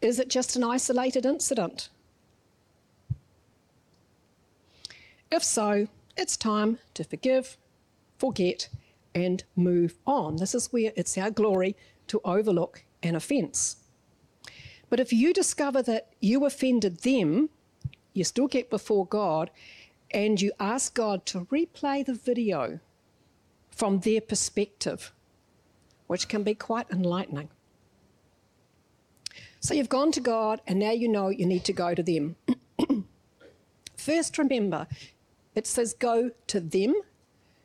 Is 0.02 0.20
it 0.20 0.30
just 0.30 0.56
an 0.56 0.64
isolated 0.64 1.26
incident? 1.26 1.90
If 5.32 5.44
so, 5.44 5.88
it's 6.18 6.38
time 6.38 6.80
to 6.94 7.04
forgive, 7.04 7.58
forget, 8.18 8.70
and 9.16 9.44
move 9.56 9.96
on. 10.06 10.38
This 10.38 10.54
is 10.54 10.72
where 10.72 10.92
it's 10.96 11.18
our 11.18 11.32
glory 11.32 11.76
to 12.08 12.22
overlook 12.24 12.84
an 13.02 13.16
offence. 13.16 13.78
But 14.90 15.00
if 15.00 15.14
you 15.14 15.34
discover 15.34 15.82
that 15.84 16.10
you 16.20 16.46
offended 16.46 17.00
them, 17.00 17.50
you 18.14 18.24
still 18.24 18.48
get 18.48 18.70
before 18.70 19.06
God 19.06 19.52
and 20.12 20.42
you 20.42 20.52
ask 20.60 20.94
God 20.94 21.26
to 21.28 21.46
replay 21.46 22.06
the 22.06 22.16
video 22.16 22.80
from 23.70 24.00
their 24.00 24.20
perspective, 24.20 25.14
which 26.08 26.28
can 26.28 26.44
be 26.44 26.56
quite 26.56 26.90
enlightening. 26.90 27.50
So 29.60 29.74
you've 29.74 29.90
gone 29.90 30.12
to 30.14 30.22
God 30.22 30.62
and 30.66 30.80
now 30.80 30.92
you 30.92 31.08
know 31.08 31.30
you 31.30 31.46
need 31.46 31.66
to 31.66 31.74
go 31.74 31.94
to 31.94 32.02
them. 32.02 32.36
First, 33.98 34.38
remember, 34.38 34.88
it 35.60 35.68
says 35.68 35.94
go 35.94 36.32
to 36.48 36.62
them. 36.62 36.96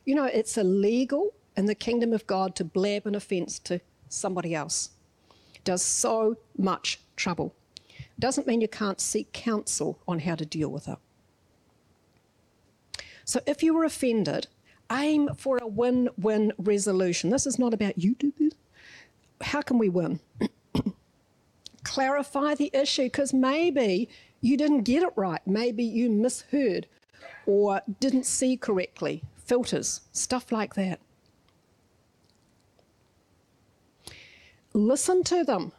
You 0.03 0.15
know, 0.15 0.25
it's 0.25 0.57
illegal 0.57 1.33
in 1.55 1.65
the 1.65 1.73
kingdom 1.73 2.11
of 2.11 2.27
God 2.27 2.53
to 2.57 2.65
blab 2.65 3.07
an 3.07 3.15
offence 3.15 3.57
to 3.59 3.79
somebody 4.09 4.53
else. 4.53 4.89
It 5.55 5.63
does 5.63 5.81
so 5.81 6.35
much 6.57 6.99
trouble. 7.15 7.55
Doesn't 8.19 8.47
mean 8.47 8.59
you 8.59 8.67
can't 8.67 8.99
seek 8.99 9.31
counsel 9.31 9.97
on 10.09 10.19
how 10.19 10.35
to 10.35 10.45
deal 10.45 10.67
with 10.67 10.89
it. 10.89 10.97
So 13.23 13.39
if 13.47 13.63
you 13.63 13.73
were 13.73 13.85
offended, 13.85 14.47
aim 14.91 15.29
for 15.37 15.57
a 15.57 15.65
win 15.65 16.09
win 16.17 16.51
resolution. 16.57 17.29
This 17.29 17.47
is 17.47 17.57
not 17.57 17.73
about 17.73 17.97
you 17.97 18.15
do 18.15 18.33
this. 18.37 18.51
How 19.39 19.61
can 19.61 19.77
we 19.77 19.87
win? 19.87 20.19
Clarify 21.85 22.55
the 22.55 22.71
issue 22.73 23.03
because 23.03 23.33
maybe 23.33 24.09
you 24.41 24.57
didn't 24.57 24.83
get 24.83 25.01
it 25.01 25.13
right. 25.15 25.41
Maybe 25.47 25.85
you 25.85 26.09
misheard 26.09 26.87
or 27.45 27.81
didn't 27.99 28.25
see 28.25 28.57
correctly. 28.57 29.23
Filters, 29.37 30.01
stuff 30.11 30.51
like 30.51 30.75
that. 30.75 30.99
Listen 34.73 35.23
to 35.23 35.43
them. 35.43 35.71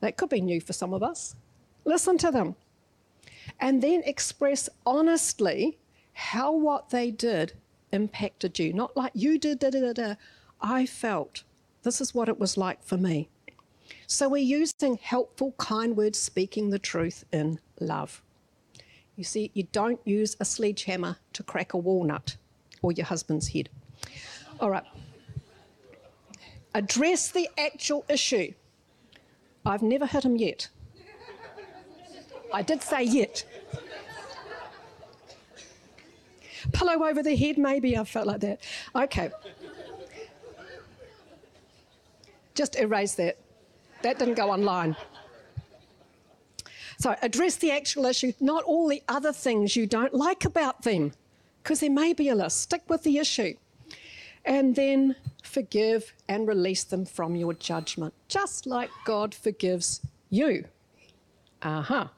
That 0.00 0.16
could 0.16 0.30
be 0.30 0.40
new 0.40 0.60
for 0.60 0.72
some 0.72 0.94
of 0.94 1.02
us. 1.02 1.36
Listen 1.84 2.16
to 2.18 2.30
them. 2.30 2.56
And 3.60 3.82
then 3.82 4.02
express 4.04 4.68
honestly 4.86 5.78
how 6.14 6.52
what 6.52 6.90
they 6.90 7.10
did 7.10 7.52
impacted 7.92 8.58
you. 8.58 8.72
Not 8.72 8.96
like 8.96 9.12
you 9.14 9.38
did, 9.38 9.58
da, 9.58 9.70
da, 9.70 9.80
da, 9.80 9.92
da. 9.92 10.14
I 10.60 10.86
felt 10.86 11.42
this 11.82 12.00
is 12.00 12.14
what 12.14 12.28
it 12.28 12.40
was 12.40 12.56
like 12.56 12.82
for 12.82 12.96
me. 12.96 13.28
So 14.06 14.28
we're 14.28 14.38
using 14.38 14.98
helpful, 15.02 15.52
kind 15.58 15.96
words, 15.96 16.18
speaking 16.18 16.70
the 16.70 16.78
truth 16.78 17.24
in 17.32 17.60
love. 17.78 18.22
You 19.16 19.24
see, 19.24 19.50
you 19.54 19.64
don't 19.72 20.00
use 20.04 20.36
a 20.40 20.44
sledgehammer 20.44 21.16
to 21.34 21.42
crack 21.42 21.72
a 21.74 21.78
walnut 21.78 22.36
or 22.82 22.92
your 22.92 23.06
husband's 23.06 23.48
head. 23.48 23.68
All 24.60 24.70
right. 24.70 24.84
Address 26.74 27.30
the 27.30 27.48
actual 27.56 28.04
issue. 28.08 28.52
I've 29.64 29.82
never 29.82 30.06
hit 30.06 30.24
him 30.24 30.36
yet. 30.36 30.68
I 32.52 32.62
did 32.62 32.82
say 32.82 33.02
yet. 33.04 33.44
Pillow 36.72 37.04
over 37.04 37.22
the 37.22 37.36
head, 37.36 37.58
maybe 37.58 37.96
I 37.96 38.04
felt 38.04 38.26
like 38.26 38.40
that. 38.40 38.60
Okay. 38.94 39.30
Just 42.54 42.76
erase 42.76 43.14
that. 43.14 43.38
That 44.02 44.18
didn't 44.18 44.34
go 44.34 44.50
online. 44.50 44.96
So 47.04 47.14
address 47.20 47.56
the 47.56 47.70
actual 47.70 48.06
issue, 48.06 48.32
not 48.40 48.64
all 48.64 48.88
the 48.88 49.02
other 49.08 49.30
things 49.30 49.76
you 49.76 49.86
don't 49.86 50.14
like 50.14 50.46
about 50.46 50.84
them, 50.84 51.12
because 51.62 51.80
there 51.80 51.90
may 51.90 52.14
be 52.14 52.30
a 52.30 52.34
list. 52.34 52.62
Stick 52.62 52.80
with 52.88 53.02
the 53.02 53.18
issue. 53.18 53.56
And 54.46 54.74
then 54.74 55.14
forgive 55.42 56.14
and 56.30 56.48
release 56.48 56.82
them 56.82 57.04
from 57.04 57.36
your 57.36 57.52
judgment, 57.52 58.14
just 58.28 58.64
like 58.64 58.88
God 59.04 59.34
forgives 59.34 60.00
you. 60.30 60.64
Uh 61.60 61.82
huh. 61.82 62.08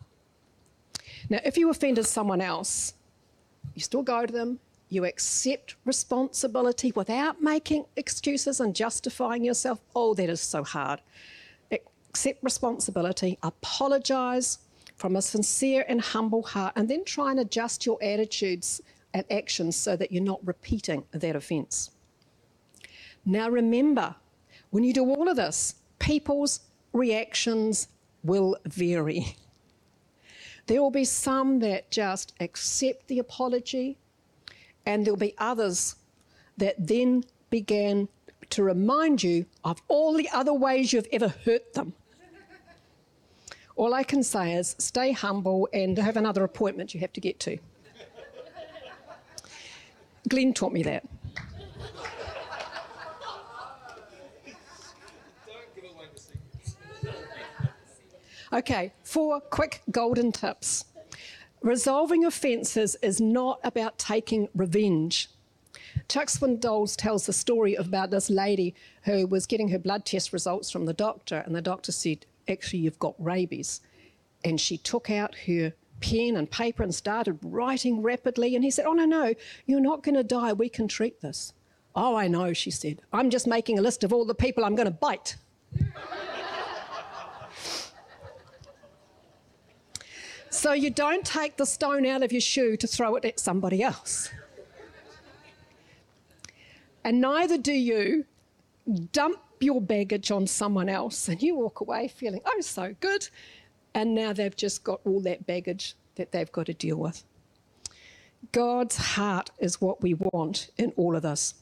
Now, 1.30 1.40
if 1.44 1.56
you 1.56 1.68
offended 1.68 2.06
someone 2.06 2.40
else, 2.40 2.94
you 3.74 3.82
still 3.82 4.04
go 4.04 4.24
to 4.24 4.32
them, 4.32 4.60
you 4.88 5.04
accept 5.04 5.74
responsibility 5.84 6.92
without 6.92 7.42
making 7.42 7.86
excuses 7.96 8.60
and 8.60 8.72
justifying 8.72 9.42
yourself. 9.42 9.80
Oh, 9.96 10.14
that 10.14 10.30
is 10.30 10.40
so 10.40 10.62
hard. 10.62 11.00
Accept 11.72 12.38
responsibility, 12.44 13.36
apologize 13.42 14.58
from 14.96 15.16
a 15.16 15.22
sincere 15.22 15.84
and 15.88 16.00
humble 16.00 16.42
heart, 16.42 16.72
and 16.76 16.88
then 16.88 17.04
try 17.04 17.30
and 17.30 17.40
adjust 17.40 17.86
your 17.86 18.02
attitudes 18.02 18.80
and 19.14 19.24
actions 19.30 19.76
so 19.76 19.96
that 19.96 20.10
you're 20.10 20.22
not 20.22 20.44
repeating 20.46 21.04
that 21.12 21.36
offence. 21.36 21.90
Now, 23.24 23.48
remember, 23.48 24.14
when 24.70 24.84
you 24.84 24.92
do 24.92 25.04
all 25.04 25.28
of 25.28 25.36
this, 25.36 25.76
people's 25.98 26.60
reactions 26.92 27.88
will 28.22 28.56
vary. 28.64 29.36
There 30.66 30.82
will 30.82 30.90
be 30.90 31.04
some 31.04 31.60
that 31.60 31.92
just 31.92 32.34
accept 32.40 33.06
the 33.06 33.20
apology, 33.20 33.98
and 34.84 35.04
there'll 35.06 35.16
be 35.16 35.32
others 35.38 35.94
that 36.56 36.74
then 36.84 37.22
began 37.50 38.08
to 38.50 38.64
remind 38.64 39.22
you 39.22 39.46
of 39.62 39.80
all 39.86 40.12
the 40.14 40.28
other 40.30 40.52
ways 40.52 40.92
you've 40.92 41.06
ever 41.12 41.28
hurt 41.44 41.74
them. 41.74 41.94
All 43.76 43.92
I 43.92 44.02
can 44.02 44.22
say 44.22 44.54
is 44.54 44.74
stay 44.78 45.12
humble 45.12 45.68
and 45.72 45.98
have 45.98 46.16
another 46.16 46.42
appointment 46.44 46.94
you 46.94 47.00
have 47.00 47.12
to 47.12 47.20
get 47.20 47.38
to. 47.40 47.58
Glenn 50.28 50.54
taught 50.54 50.72
me 50.72 50.82
that. 50.82 51.04
Okay, 58.52 58.92
four 59.02 59.40
quick 59.40 59.82
golden 59.90 60.32
tips. 60.32 60.86
Resolving 61.60 62.24
offences 62.24 62.96
is 63.02 63.20
not 63.20 63.60
about 63.62 63.98
taking 63.98 64.48
revenge. 64.54 65.28
Chuck 66.08 66.28
Swindoll 66.28 66.94
tells 66.96 67.26
the 67.26 67.32
story 67.32 67.74
about 67.74 68.10
this 68.10 68.30
lady 68.30 68.74
who 69.02 69.26
was 69.26 69.46
getting 69.46 69.68
her 69.68 69.78
blood 69.78 70.06
test 70.06 70.32
results 70.32 70.70
from 70.70 70.86
the 70.86 70.92
doctor, 70.92 71.42
and 71.44 71.54
the 71.54 71.60
doctor 71.60 71.92
said, 71.92 72.24
Actually, 72.48 72.80
you've 72.80 72.98
got 72.98 73.14
rabies. 73.18 73.80
And 74.44 74.60
she 74.60 74.78
took 74.78 75.10
out 75.10 75.34
her 75.46 75.72
pen 76.00 76.36
and 76.36 76.50
paper 76.50 76.82
and 76.82 76.94
started 76.94 77.38
writing 77.42 78.02
rapidly. 78.02 78.54
And 78.54 78.64
he 78.64 78.70
said, 78.70 78.86
Oh, 78.86 78.92
no, 78.92 79.04
no, 79.04 79.34
you're 79.66 79.80
not 79.80 80.02
going 80.02 80.14
to 80.14 80.24
die. 80.24 80.52
We 80.52 80.68
can 80.68 80.88
treat 80.88 81.20
this. 81.20 81.52
Oh, 81.94 82.14
I 82.14 82.28
know, 82.28 82.52
she 82.52 82.70
said. 82.70 83.00
I'm 83.12 83.30
just 83.30 83.46
making 83.46 83.78
a 83.78 83.82
list 83.82 84.04
of 84.04 84.12
all 84.12 84.26
the 84.26 84.34
people 84.34 84.64
I'm 84.64 84.74
going 84.74 84.86
to 84.86 84.90
bite. 84.90 85.36
So 90.56 90.72
you 90.72 90.88
don't 90.88 91.24
take 91.24 91.58
the 91.58 91.66
stone 91.66 92.06
out 92.06 92.22
of 92.22 92.32
your 92.32 92.40
shoe 92.40 92.78
to 92.78 92.86
throw 92.86 93.14
it 93.16 93.26
at 93.26 93.38
somebody 93.38 93.82
else. 93.82 94.30
And 97.04 97.20
neither 97.20 97.58
do 97.58 97.74
you 97.74 98.24
dump 99.12 99.38
your 99.60 99.80
baggage 99.80 100.30
on 100.30 100.46
someone 100.46 100.88
else 100.88 101.28
and 101.28 101.42
you 101.42 101.56
walk 101.56 101.80
away 101.80 102.08
feeling, 102.08 102.40
oh, 102.44 102.60
so 102.60 102.94
good. 103.00 103.28
And 103.94 104.14
now 104.14 104.32
they've 104.32 104.56
just 104.56 104.84
got 104.84 105.00
all 105.04 105.20
that 105.20 105.46
baggage 105.46 105.94
that 106.16 106.32
they've 106.32 106.50
got 106.52 106.66
to 106.66 106.74
deal 106.74 106.96
with. 106.96 107.24
God's 108.52 108.96
heart 108.96 109.50
is 109.58 109.80
what 109.80 110.02
we 110.02 110.14
want 110.14 110.70
in 110.76 110.92
all 110.96 111.16
of 111.16 111.22
this. 111.22 111.54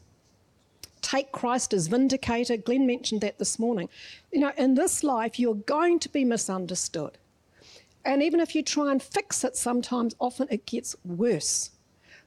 Take 1.01 1.33
Christ 1.33 1.75
as 1.75 1.87
vindicator. 1.87 2.57
Glenn 2.57 2.87
mentioned 2.87 3.21
that 3.21 3.39
this 3.39 3.59
morning. 3.59 3.89
You 4.33 4.41
know, 4.41 4.53
in 4.57 4.75
this 4.75 5.05
life, 5.05 5.39
you're 5.39 5.55
going 5.55 5.99
to 6.01 6.09
be 6.09 6.25
misunderstood. 6.25 7.19
And 8.05 8.23
even 8.23 8.41
if 8.41 8.55
you 8.55 8.63
try 8.63 8.91
and 8.91 9.03
fix 9.03 9.45
it, 9.45 9.57
sometimes, 9.57 10.15
often 10.19 10.49
it 10.51 10.67
gets 10.67 10.97
worse. 11.05 11.71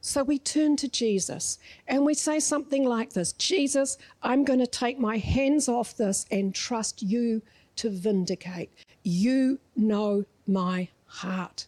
So 0.00 0.22
we 0.22 0.38
turn 0.38 0.76
to 0.76 0.88
Jesus 0.88 1.58
and 1.86 2.04
we 2.04 2.14
say 2.14 2.40
something 2.40 2.84
like 2.84 3.12
this 3.12 3.32
Jesus, 3.32 3.98
I'm 4.22 4.44
going 4.44 4.60
to 4.60 4.66
take 4.66 4.98
my 4.98 5.18
hands 5.18 5.68
off 5.68 5.96
this 5.96 6.24
and 6.30 6.54
trust 6.54 7.02
you 7.02 7.42
to 7.76 7.90
vindicate. 7.90 8.70
You 9.02 9.58
know 9.76 10.24
my 10.46 10.88
heart. 11.06 11.66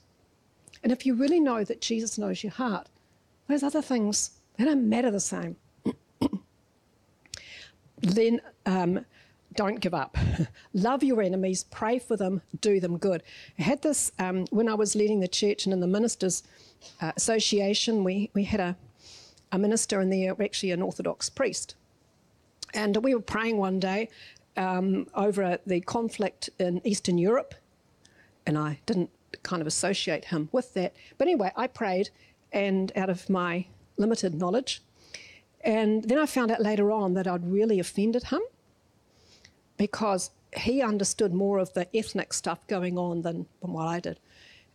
And 0.82 0.92
if 0.92 1.04
you 1.04 1.14
really 1.14 1.40
know 1.40 1.64
that 1.64 1.80
Jesus 1.80 2.18
knows 2.18 2.42
your 2.42 2.52
heart, 2.52 2.88
those 3.48 3.62
other 3.62 3.82
things, 3.82 4.30
they 4.56 4.64
don't 4.64 4.88
matter 4.88 5.10
the 5.10 5.20
same. 5.20 5.56
then 8.00 8.40
um, 8.66 9.04
don't 9.54 9.80
give 9.80 9.94
up. 9.94 10.16
Love 10.72 11.02
your 11.02 11.20
enemies, 11.22 11.64
pray 11.64 11.98
for 11.98 12.16
them, 12.16 12.42
do 12.60 12.80
them 12.80 12.98
good. 12.98 13.22
I 13.58 13.62
had 13.62 13.82
this 13.82 14.12
um, 14.18 14.46
when 14.50 14.68
I 14.68 14.74
was 14.74 14.94
leading 14.94 15.20
the 15.20 15.28
church 15.28 15.66
and 15.66 15.72
in 15.72 15.80
the 15.80 15.86
ministers' 15.86 16.42
uh, 17.00 17.12
association, 17.16 18.04
we, 18.04 18.30
we 18.34 18.44
had 18.44 18.60
a, 18.60 18.76
a 19.52 19.58
minister 19.58 20.00
in 20.00 20.10
there, 20.10 20.34
actually 20.42 20.70
an 20.70 20.82
Orthodox 20.82 21.28
priest. 21.28 21.74
And 22.74 22.96
we 22.98 23.14
were 23.14 23.20
praying 23.20 23.56
one 23.56 23.80
day 23.80 24.08
um, 24.56 25.06
over 25.14 25.58
the 25.66 25.80
conflict 25.80 26.50
in 26.58 26.80
Eastern 26.84 27.18
Europe, 27.18 27.54
and 28.46 28.58
I 28.58 28.80
didn't 28.86 29.10
kind 29.42 29.60
of 29.60 29.66
associate 29.66 30.26
him 30.26 30.48
with 30.52 30.74
that. 30.74 30.94
But 31.18 31.28
anyway, 31.28 31.52
I 31.56 31.66
prayed, 31.66 32.10
and 32.52 32.92
out 32.96 33.10
of 33.10 33.28
my 33.30 33.66
limited 33.96 34.34
knowledge, 34.34 34.82
and 35.62 36.04
then 36.04 36.18
I 36.18 36.26
found 36.26 36.50
out 36.50 36.62
later 36.62 36.90
on 36.90 37.14
that 37.14 37.26
I'd 37.26 37.50
really 37.50 37.78
offended 37.78 38.24
him 38.24 38.40
because 39.76 40.30
he 40.56 40.82
understood 40.82 41.32
more 41.32 41.58
of 41.58 41.72
the 41.74 41.86
ethnic 41.96 42.32
stuff 42.32 42.66
going 42.66 42.98
on 42.98 43.22
than, 43.22 43.46
than 43.60 43.72
what 43.72 43.86
I 43.86 44.00
did. 44.00 44.18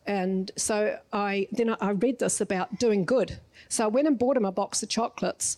And 0.07 0.51
so 0.55 0.99
I 1.11 1.47
then 1.51 1.75
I 1.81 1.91
read 1.91 2.19
this 2.19 2.41
about 2.41 2.79
doing 2.79 3.05
good. 3.05 3.39
So 3.69 3.85
I 3.85 3.87
went 3.87 4.07
and 4.07 4.19
bought 4.19 4.37
him 4.37 4.45
a 4.45 4.51
box 4.51 4.83
of 4.83 4.89
chocolates. 4.89 5.57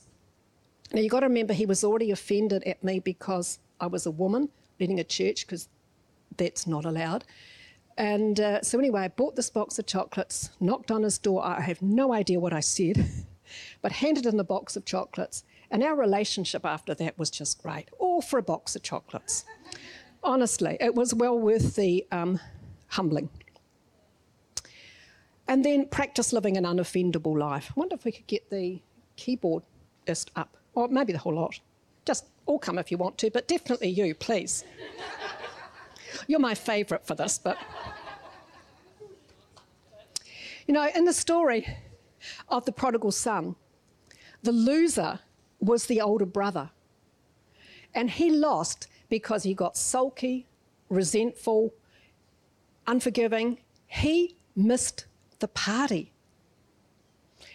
Now 0.94 1.02
you 1.02 1.10
got 1.10 1.20
to 1.20 1.28
remember 1.28 1.54
he 1.54 1.66
was 1.66 1.84
already 1.84 2.12
offended 2.12 2.64
at 2.64 2.84
me 2.84 3.00
because 3.00 3.60
I 3.80 3.88
was 3.88 4.06
a 4.06 4.12
woman 4.12 4.50
leading 4.80 5.00
a 5.00 5.04
church 5.04 5.46
because 5.46 5.68
that's 6.38 6.66
not 6.66 6.86
allowed. 6.86 7.26
And 7.98 8.40
uh, 8.40 8.62
so 8.62 8.78
anyway, 8.78 9.02
I 9.02 9.08
bought 9.08 9.36
this 9.36 9.50
box 9.50 9.80
of 9.80 9.88
chocolates, 9.88 10.52
knocked 10.60 10.92
on 10.92 11.04
his 11.04 11.18
door. 11.18 11.44
I 11.44 11.62
have 11.62 11.82
no 11.82 12.14
idea 12.14 12.40
what 12.40 12.54
I 12.54 12.60
said, 12.60 13.06
but 13.82 13.92
handed 13.92 14.26
him 14.26 14.38
the 14.38 14.44
box 14.44 14.76
of 14.76 14.86
chocolates. 14.86 15.44
And 15.72 15.84
our 15.84 15.96
relationship 15.96 16.66
after 16.66 16.94
that 16.96 17.18
was 17.18 17.30
just 17.30 17.62
great, 17.62 17.90
all 18.00 18.22
for 18.22 18.38
a 18.40 18.44
box 18.44 18.76
of 18.76 18.84
chocolates. 18.84 19.44
Honestly, 20.24 20.78
it 20.80 20.96
was 20.96 21.14
well 21.14 21.38
worth 21.38 21.76
the 21.76 22.06
um, 22.12 22.40
humbling. 22.88 23.30
And 25.48 25.64
then 25.64 25.88
practice 25.88 26.34
living 26.34 26.58
an 26.58 26.66
unoffendable 26.66 27.38
life. 27.38 27.72
I 27.72 27.80
wonder 27.80 27.96
if 27.96 28.04
we 28.06 28.12
could 28.12 28.28
get 28.28 28.50
the 28.50 28.82
keyboard 29.16 29.64
just 30.06 30.32
up, 30.36 30.58
or 30.74 30.88
maybe 30.88 31.14
the 31.14 31.20
whole 31.20 31.36
lot. 31.36 31.60
Just 32.06 32.26
all 32.46 32.60
come 32.60 32.78
if 32.78 32.92
you 32.92 32.98
want 32.98 33.18
to, 33.20 33.30
but 33.30 33.48
definitely 33.48 33.90
you, 33.90 34.14
please. 34.16 34.64
You're 36.28 36.40
my 36.40 36.56
favourite 36.56 37.06
for 37.06 37.16
this, 37.16 37.38
but. 37.38 37.58
You 40.68 40.74
know, 40.74 40.90
in 40.94 41.06
the 41.06 41.14
story 41.14 41.66
of 42.50 42.66
the 42.66 42.74
prodigal 42.74 43.12
son, 43.12 43.56
the 44.44 44.52
loser 44.52 45.20
was 45.60 45.86
the 45.86 46.02
older 46.02 46.26
brother. 46.26 46.72
And 47.96 48.10
he 48.10 48.30
lost 48.30 48.88
because 49.10 49.44
he 49.44 49.54
got 49.54 49.78
sulky, 49.78 50.46
resentful, 50.90 51.74
unforgiving. 52.86 53.60
He 53.88 54.36
missed 54.56 55.06
the 55.40 55.48
party. 55.48 56.12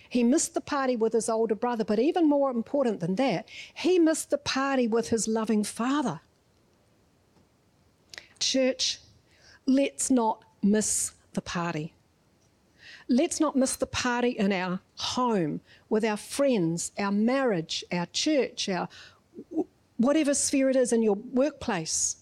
He 0.09 0.23
missed 0.23 0.55
the 0.55 0.61
party 0.61 0.95
with 0.95 1.15
his 1.15 1.29
older 1.29 1.55
brother, 1.55 1.85
but 1.85 1.99
even 1.99 2.29
more 2.29 2.51
important 2.51 3.01
than 3.01 3.15
that, 3.15 3.49
he 3.75 3.99
missed 3.99 4.31
the 4.31 4.39
party 4.39 4.87
with 4.87 5.09
his 5.09 5.27
loving 5.27 5.65
father. 5.65 6.21
Church, 8.39 8.99
let's 9.67 10.11
not 10.11 10.45
miss 10.63 11.13
the 11.33 11.41
party. 11.41 11.95
Let's 13.09 13.41
not 13.41 13.57
miss 13.57 13.77
the 13.77 13.87
party 13.87 14.31
in 14.31 14.53
our 14.53 14.81
home, 14.97 15.61
with 15.89 16.05
our 16.05 16.17
friends, 16.17 16.93
our 16.99 17.13
marriage, 17.13 17.85
our 17.91 18.07
church, 18.07 18.69
our 18.69 18.89
whatever 19.97 20.35
sphere 20.35 20.71
it 20.71 20.77
is 20.77 20.93
in 20.93 21.03
your 21.03 21.15
workplace. 21.15 22.17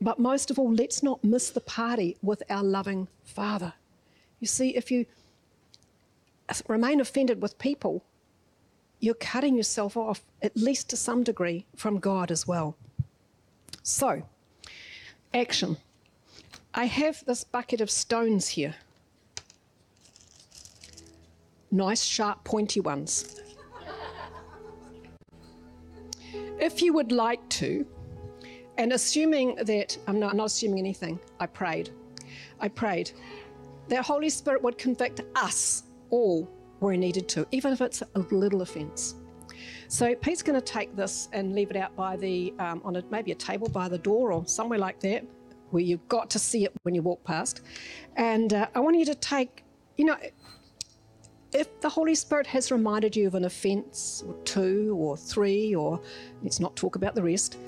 But 0.00 0.18
most 0.18 0.50
of 0.50 0.58
all, 0.58 0.72
let's 0.72 1.02
not 1.02 1.22
miss 1.22 1.50
the 1.50 1.60
party 1.60 2.16
with 2.22 2.42
our 2.48 2.62
loving 2.62 3.08
Father. 3.24 3.74
You 4.44 4.48
see, 4.48 4.76
if 4.76 4.90
you 4.90 5.06
remain 6.68 7.00
offended 7.00 7.40
with 7.40 7.58
people, 7.58 8.04
you're 9.00 9.14
cutting 9.14 9.56
yourself 9.56 9.96
off, 9.96 10.22
at 10.42 10.54
least 10.54 10.90
to 10.90 10.98
some 10.98 11.22
degree, 11.22 11.64
from 11.74 11.98
God 11.98 12.30
as 12.30 12.46
well. 12.46 12.76
So, 13.82 14.28
action. 15.32 15.78
I 16.74 16.84
have 16.84 17.24
this 17.24 17.42
bucket 17.42 17.80
of 17.80 17.90
stones 17.90 18.48
here 18.48 18.74
nice, 21.70 22.04
sharp, 22.04 22.44
pointy 22.44 22.80
ones. 22.80 23.40
if 26.60 26.82
you 26.82 26.92
would 26.92 27.12
like 27.12 27.48
to, 27.48 27.86
and 28.76 28.92
assuming 28.92 29.54
that, 29.54 29.96
I'm 30.06 30.20
not, 30.20 30.32
I'm 30.32 30.36
not 30.36 30.48
assuming 30.48 30.80
anything, 30.80 31.18
I 31.40 31.46
prayed. 31.46 31.88
I 32.60 32.68
prayed. 32.68 33.10
That 33.88 34.04
Holy 34.04 34.30
Spirit 34.30 34.62
would 34.62 34.78
convict 34.78 35.20
us 35.36 35.84
all 36.10 36.50
where 36.80 36.92
He 36.92 36.98
needed 36.98 37.28
to, 37.30 37.46
even 37.50 37.72
if 37.72 37.80
it's 37.80 38.02
a 38.02 38.18
little 38.30 38.62
offence. 38.62 39.16
So 39.88 40.14
Pete's 40.14 40.42
going 40.42 40.60
to 40.60 40.64
take 40.64 40.96
this 40.96 41.28
and 41.32 41.54
leave 41.54 41.70
it 41.70 41.76
out 41.76 41.94
by 41.94 42.16
the 42.16 42.52
um, 42.58 42.80
on 42.84 42.96
a, 42.96 43.04
maybe 43.10 43.32
a 43.32 43.34
table 43.34 43.68
by 43.68 43.88
the 43.88 43.98
door 43.98 44.32
or 44.32 44.46
somewhere 44.46 44.78
like 44.78 45.00
that, 45.00 45.24
where 45.70 45.82
you've 45.82 46.06
got 46.08 46.30
to 46.30 46.38
see 46.38 46.64
it 46.64 46.72
when 46.82 46.94
you 46.94 47.02
walk 47.02 47.22
past. 47.24 47.62
And 48.16 48.52
uh, 48.54 48.68
I 48.74 48.80
want 48.80 48.96
you 48.96 49.04
to 49.06 49.14
take, 49.14 49.64
you 49.96 50.04
know, 50.06 50.16
if 51.52 51.80
the 51.80 51.88
Holy 51.88 52.14
Spirit 52.14 52.46
has 52.48 52.72
reminded 52.72 53.14
you 53.14 53.28
of 53.28 53.34
an 53.34 53.44
offence 53.44 54.24
or 54.26 54.34
two 54.44 54.96
or 54.98 55.16
three, 55.16 55.74
or 55.74 56.00
let's 56.42 56.58
not 56.58 56.74
talk 56.74 56.96
about 56.96 57.14
the 57.14 57.22
rest, 57.22 57.58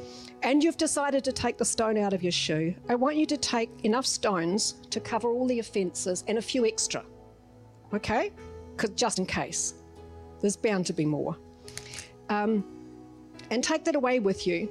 and 0.46 0.62
you've 0.62 0.76
decided 0.76 1.24
to 1.24 1.32
take 1.32 1.59
the 1.59 1.64
stone 1.64 1.98
out 1.98 2.12
of 2.12 2.22
your 2.22 2.30
shoe, 2.30 2.72
I 2.88 2.94
want 2.94 3.16
you 3.16 3.26
to 3.26 3.37
take 3.37 3.68
enough 3.82 4.06
stones 4.06 4.76
to 4.90 5.00
cover 5.00 5.28
all 5.28 5.44
the 5.44 5.59
offences 5.59 6.22
and 6.28 6.38
a 6.38 6.42
few 6.42 6.64
extra. 6.64 7.04
Okay? 7.92 8.32
Cause 8.76 8.90
just 8.90 9.18
in 9.18 9.26
case. 9.26 9.74
There's 10.40 10.56
bound 10.56 10.87
to 10.87 10.92
be 10.92 11.04
more. 11.04 11.37
Um, 12.28 12.64
and 13.50 13.62
take 13.62 13.85
that 13.87 13.96
away 13.96 14.20
with 14.20 14.46
you. 14.46 14.68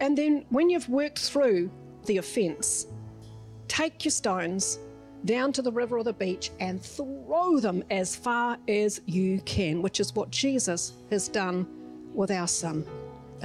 And 0.00 0.16
then 0.16 0.46
when 0.48 0.70
you've 0.70 0.88
worked 0.88 1.18
through 1.18 1.70
the 2.06 2.16
offence, 2.16 2.86
take 3.68 4.06
your 4.06 4.12
stones 4.12 4.78
down 5.26 5.52
to 5.52 5.60
the 5.60 5.72
river 5.72 5.98
or 5.98 6.04
the 6.04 6.14
beach 6.14 6.50
and 6.60 6.82
throw 6.82 7.60
them 7.60 7.84
as 7.90 8.16
far 8.16 8.56
as 8.68 9.02
you 9.04 9.42
can, 9.42 9.82
which 9.82 10.00
is 10.00 10.14
what 10.14 10.30
Jesus 10.30 10.94
has 11.10 11.28
done 11.28 11.66
with 12.14 12.30
our 12.30 12.48
son, 12.48 12.86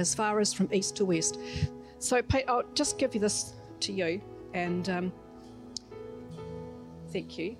as 0.00 0.14
far 0.14 0.40
as 0.40 0.52
from 0.52 0.68
east 0.72 0.96
to 0.96 1.04
west. 1.04 1.38
So, 1.98 2.22
I'll 2.48 2.64
just 2.74 2.98
give 2.98 3.14
you 3.14 3.20
this 3.20 3.52
to 3.80 3.92
you, 3.92 4.20
and 4.54 4.88
um, 4.88 5.12
thank 7.12 7.38
you. 7.38 7.56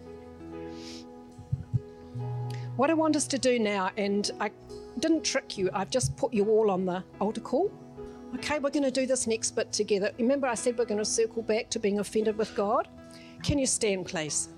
What 2.77 2.89
I 2.89 2.95
want 2.95 3.15
us 3.15 3.27
to 3.29 3.39
do 3.39 3.59
now, 3.59 3.91
and 3.99 4.31
I 4.41 4.51
didn't 4.99 5.23
trick 5.23 5.59
you, 5.59 5.69
I've 5.75 5.91
just 5.91 6.17
put 6.17 6.33
you 6.33 6.49
all 6.49 6.71
on 6.71 6.87
the 6.87 7.05
altar 7.21 7.43
call. 7.43 7.71
Okay, 8.37 8.59
we're 8.59 8.71
going 8.71 8.85
to 8.85 8.91
do 8.91 9.07
this 9.07 9.27
next 9.27 9.51
bit 9.51 9.71
together. 9.71 10.13
Remember, 10.19 10.47
I 10.47 10.55
said 10.55 10.79
we're 10.79 10.87
going 10.87 10.99
to 10.99 11.05
circle 11.05 11.43
back 11.43 11.69
to 11.71 11.79
being 11.79 11.99
offended 11.99 12.39
with 12.39 12.55
God? 12.55 12.89
Can 13.43 13.59
you 13.59 13.67
stand, 13.67 14.07
please? 14.07 14.49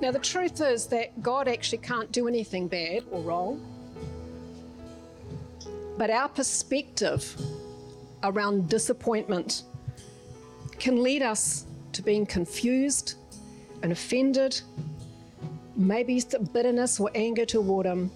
Now, 0.00 0.10
the 0.10 0.18
truth 0.18 0.60
is 0.60 0.86
that 0.86 1.22
God 1.22 1.46
actually 1.48 1.78
can't 1.78 2.10
do 2.10 2.26
anything 2.26 2.68
bad 2.68 3.04
or 3.10 3.20
wrong. 3.20 3.60
But 5.98 6.10
our 6.10 6.28
perspective 6.28 7.36
around 8.22 8.68
disappointment 8.68 9.64
can 10.78 11.02
lead 11.02 11.22
us 11.22 11.66
to 11.92 12.02
being 12.02 12.24
confused 12.24 13.16
and 13.82 13.92
offended, 13.92 14.60
maybe 15.76 16.22
bitterness 16.52 16.98
or 16.98 17.10
anger 17.14 17.44
toward 17.44 17.84
Him, 17.84 18.10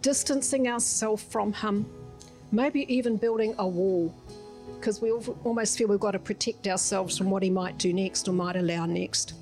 distancing 0.00 0.68
ourselves 0.68 1.22
from 1.22 1.52
Him 1.52 1.86
maybe 2.52 2.92
even 2.92 3.16
building 3.16 3.54
a 3.58 3.66
wall 3.66 4.14
because 4.78 5.00
we 5.02 5.10
almost 5.10 5.76
feel 5.76 5.88
we've 5.88 6.00
got 6.00 6.12
to 6.12 6.18
protect 6.18 6.66
ourselves 6.66 7.18
from 7.18 7.30
what 7.30 7.42
he 7.42 7.50
might 7.50 7.76
do 7.78 7.92
next 7.92 8.28
or 8.28 8.32
might 8.32 8.56
allow 8.56 8.86
next. 8.86 9.34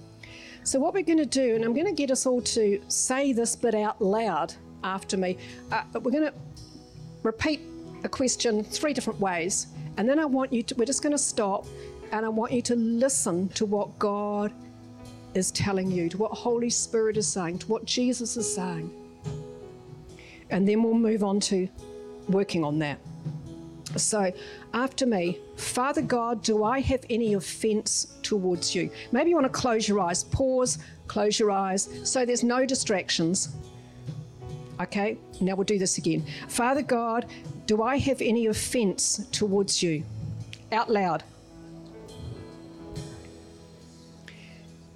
So, 0.66 0.81
what 0.81 0.94
we're 0.94 1.05
going 1.05 1.18
to 1.18 1.24
do, 1.24 1.55
and 1.55 1.64
I'm 1.64 1.74
going 1.74 1.87
to 1.87 1.92
get 1.92 2.11
us 2.11 2.26
all 2.26 2.42
to 2.42 2.83
say 2.88 3.33
this 3.33 3.55
bit 3.55 3.76
out 3.76 4.02
loud 4.02 4.52
after 4.83 5.16
me, 5.16 5.38
uh, 5.70 5.85
we're 5.94 6.11
going 6.11 6.24
to 6.24 6.35
repeat 7.22 7.61
a 8.02 8.09
question 8.09 8.64
three 8.64 8.92
different 8.92 9.20
ways. 9.20 9.68
And 9.96 10.09
then 10.09 10.18
I 10.18 10.24
want 10.24 10.52
you 10.52 10.64
to, 10.64 10.74
we're 10.74 10.85
just 10.85 11.05
going 11.05 11.12
to 11.12 11.22
stop 11.22 11.66
and 12.11 12.26
I 12.26 12.29
want 12.29 12.50
you 12.50 12.62
to 12.62 12.74
listen 12.74 13.48
to 13.50 13.64
what 13.64 13.96
God 14.00 14.52
is 15.35 15.52
telling 15.52 15.88
you, 15.88 16.09
to 16.09 16.18
what 16.18 16.33
Holy 16.33 16.70
Spirit 16.70 17.16
is 17.16 17.29
saying, 17.29 17.61
to 17.61 17.68
what 17.68 17.85
Jesus 17.85 18.37
is 18.37 18.52
saying. 18.52 18.90
And 20.50 20.68
then 20.68 20.83
we'll 20.83 20.94
move 20.94 21.22
on 21.22 21.38
to 21.40 21.68
working 22.29 22.64
on 22.64 22.81
that. 22.81 22.98
So, 23.98 24.32
after 24.74 25.06
me, 25.06 25.38
Father 25.56 26.02
God, 26.02 26.42
do 26.42 26.64
I 26.64 26.80
have 26.80 27.04
any 27.11 27.35
offense 27.35 28.16
towards 28.22 28.74
you? 28.74 28.90
Maybe 29.12 29.30
you 29.30 29.37
want 29.37 29.52
to 29.52 29.59
close 29.59 29.88
your 29.88 30.00
eyes, 30.00 30.24
pause, 30.24 30.78
close 31.06 31.38
your 31.38 31.50
eyes, 31.50 31.88
so 32.04 32.24
there's 32.24 32.44
no 32.44 32.66
distractions. 32.66 33.54
Okay, 34.80 35.16
now 35.40 35.54
we'll 35.54 35.64
do 35.64 35.78
this 35.78 35.98
again. 35.98 36.24
Father 36.48 36.82
God, 36.82 37.26
do 37.66 37.82
I 37.82 37.96
have 37.98 38.20
any 38.20 38.46
offense 38.46 39.26
towards 39.32 39.82
you? 39.82 40.04
Out 40.72 40.90
loud. 40.90 41.24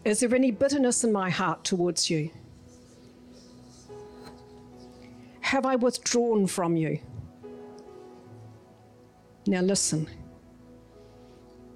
Is 0.05 0.21
there 0.21 0.35
any 0.35 0.51
bitterness 0.51 1.05
in 1.05 1.13
my 1.13 1.31
heart 1.31 1.65
towards 1.65 2.11
you? 2.11 2.31
Have 5.41 5.67
I 5.67 5.77
withdrawn 5.77 6.47
from 6.47 6.77
you? 6.77 7.01
Now 9.47 9.61
listen. 9.61 10.09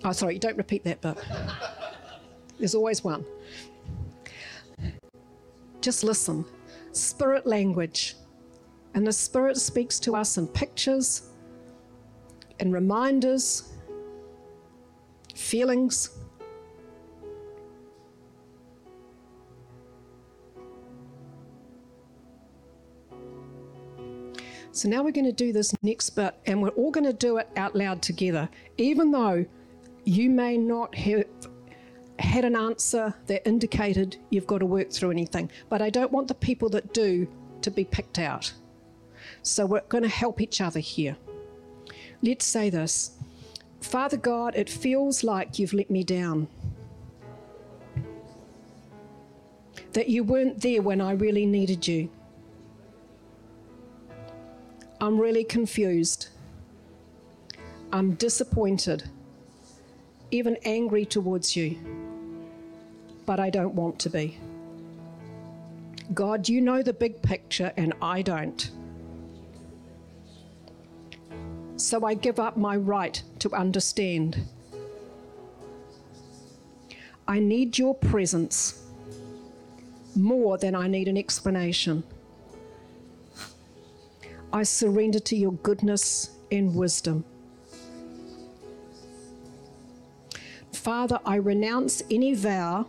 Oh, 0.04 0.12
sorry, 0.12 0.38
don't 0.38 0.56
repeat 0.56 0.84
that 0.84 1.00
bit. 1.00 1.16
There's 2.58 2.74
always 2.74 3.02
one. 3.02 3.24
Just 5.80 6.04
listen. 6.04 6.44
Spirit 6.92 7.46
language. 7.46 8.16
And 8.94 9.06
the 9.06 9.12
Spirit 9.12 9.56
speaks 9.56 9.98
to 10.00 10.14
us 10.14 10.36
in 10.36 10.46
pictures, 10.46 11.30
in 12.60 12.70
reminders, 12.70 13.72
feelings. 15.34 16.10
So 24.84 24.90
now 24.90 25.02
we're 25.02 25.12
going 25.12 25.24
to 25.24 25.32
do 25.32 25.50
this 25.50 25.74
next 25.82 26.10
bit, 26.10 26.34
and 26.44 26.60
we're 26.60 26.68
all 26.68 26.90
going 26.90 27.06
to 27.06 27.14
do 27.14 27.38
it 27.38 27.48
out 27.56 27.74
loud 27.74 28.02
together, 28.02 28.50
even 28.76 29.12
though 29.12 29.46
you 30.04 30.28
may 30.28 30.58
not 30.58 30.94
have 30.94 31.24
had 32.18 32.44
an 32.44 32.54
answer 32.54 33.14
that 33.24 33.48
indicated 33.48 34.18
you've 34.28 34.46
got 34.46 34.58
to 34.58 34.66
work 34.66 34.92
through 34.92 35.10
anything. 35.10 35.50
But 35.70 35.80
I 35.80 35.88
don't 35.88 36.12
want 36.12 36.28
the 36.28 36.34
people 36.34 36.68
that 36.68 36.92
do 36.92 37.26
to 37.62 37.70
be 37.70 37.84
picked 37.86 38.18
out. 38.18 38.52
So 39.40 39.64
we're 39.64 39.80
going 39.88 40.02
to 40.02 40.10
help 40.10 40.42
each 40.42 40.60
other 40.60 40.80
here. 40.80 41.16
Let's 42.20 42.44
say 42.44 42.68
this 42.68 43.16
Father 43.80 44.18
God, 44.18 44.54
it 44.54 44.68
feels 44.68 45.24
like 45.24 45.58
you've 45.58 45.72
let 45.72 45.90
me 45.90 46.04
down. 46.04 46.46
That 49.94 50.10
you 50.10 50.24
weren't 50.24 50.60
there 50.60 50.82
when 50.82 51.00
I 51.00 51.12
really 51.12 51.46
needed 51.46 51.88
you. 51.88 52.10
I'm 55.04 55.20
really 55.20 55.44
confused. 55.44 56.28
I'm 57.92 58.14
disappointed, 58.14 59.04
even 60.30 60.56
angry 60.64 61.04
towards 61.04 61.54
you, 61.54 61.76
but 63.26 63.38
I 63.38 63.50
don't 63.50 63.74
want 63.74 63.98
to 63.98 64.08
be. 64.08 64.38
God, 66.14 66.48
you 66.48 66.62
know 66.62 66.82
the 66.82 66.94
big 66.94 67.20
picture, 67.20 67.70
and 67.76 67.92
I 68.00 68.22
don't. 68.22 68.70
So 71.76 72.06
I 72.06 72.14
give 72.14 72.40
up 72.40 72.56
my 72.56 72.74
right 72.74 73.22
to 73.40 73.52
understand. 73.52 74.42
I 77.28 77.40
need 77.40 77.76
your 77.76 77.94
presence 77.94 78.82
more 80.16 80.56
than 80.56 80.74
I 80.74 80.88
need 80.88 81.08
an 81.08 81.18
explanation. 81.18 82.04
I 84.54 84.62
surrender 84.62 85.18
to 85.18 85.34
your 85.34 85.50
goodness 85.50 86.30
and 86.52 86.76
wisdom. 86.76 87.24
Father, 90.72 91.18
I 91.26 91.36
renounce 91.36 92.04
any 92.08 92.34
vow 92.34 92.86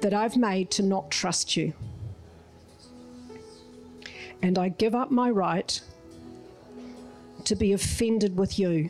that 0.00 0.14
I've 0.14 0.38
made 0.38 0.70
to 0.70 0.82
not 0.82 1.10
trust 1.10 1.58
you. 1.58 1.74
And 4.40 4.58
I 4.58 4.70
give 4.70 4.94
up 4.94 5.10
my 5.10 5.28
right 5.28 5.78
to 7.44 7.54
be 7.54 7.74
offended 7.74 8.38
with 8.38 8.58
you. 8.58 8.88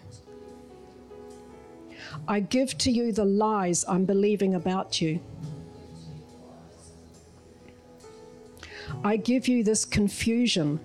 I 2.29 2.39
give 2.39 2.79
to 2.79 2.93
you 2.93 3.11
the 3.11 3.25
lies 3.25 3.85
I'm 3.89 4.05
believing 4.05 4.55
about 4.55 5.01
you. 5.01 5.19
I 9.05 9.17
give 9.17 9.49
you 9.49 9.65
this 9.65 9.85
confusion, 9.85 10.81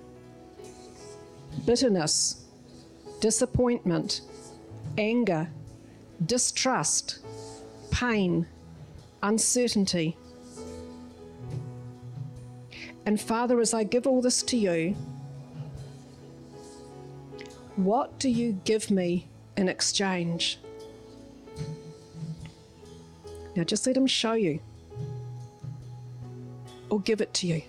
bitterness, 1.65 2.45
disappointment, 3.20 4.22
anger, 4.97 5.49
distrust, 6.26 7.20
pain, 7.91 8.47
uncertainty. 9.22 10.18
And 13.05 13.22
Father, 13.22 13.59
as 13.59 13.74
I 13.74 13.84
give 13.84 14.07
all 14.07 14.22
this 14.22 14.41
to 14.43 14.57
you, 14.57 14.95
What 17.78 18.18
do 18.18 18.28
you 18.28 18.59
give 18.65 18.89
me 18.89 19.28
in 19.55 19.70
exchange? 19.70 20.57
Now 23.55 23.63
just 23.63 23.86
let 23.86 23.95
him 23.95 24.07
show 24.07 24.34
you 24.34 24.59
or 26.89 26.99
give 26.99 27.22
it 27.22 27.36
to 27.36 27.47
you. 27.47 27.61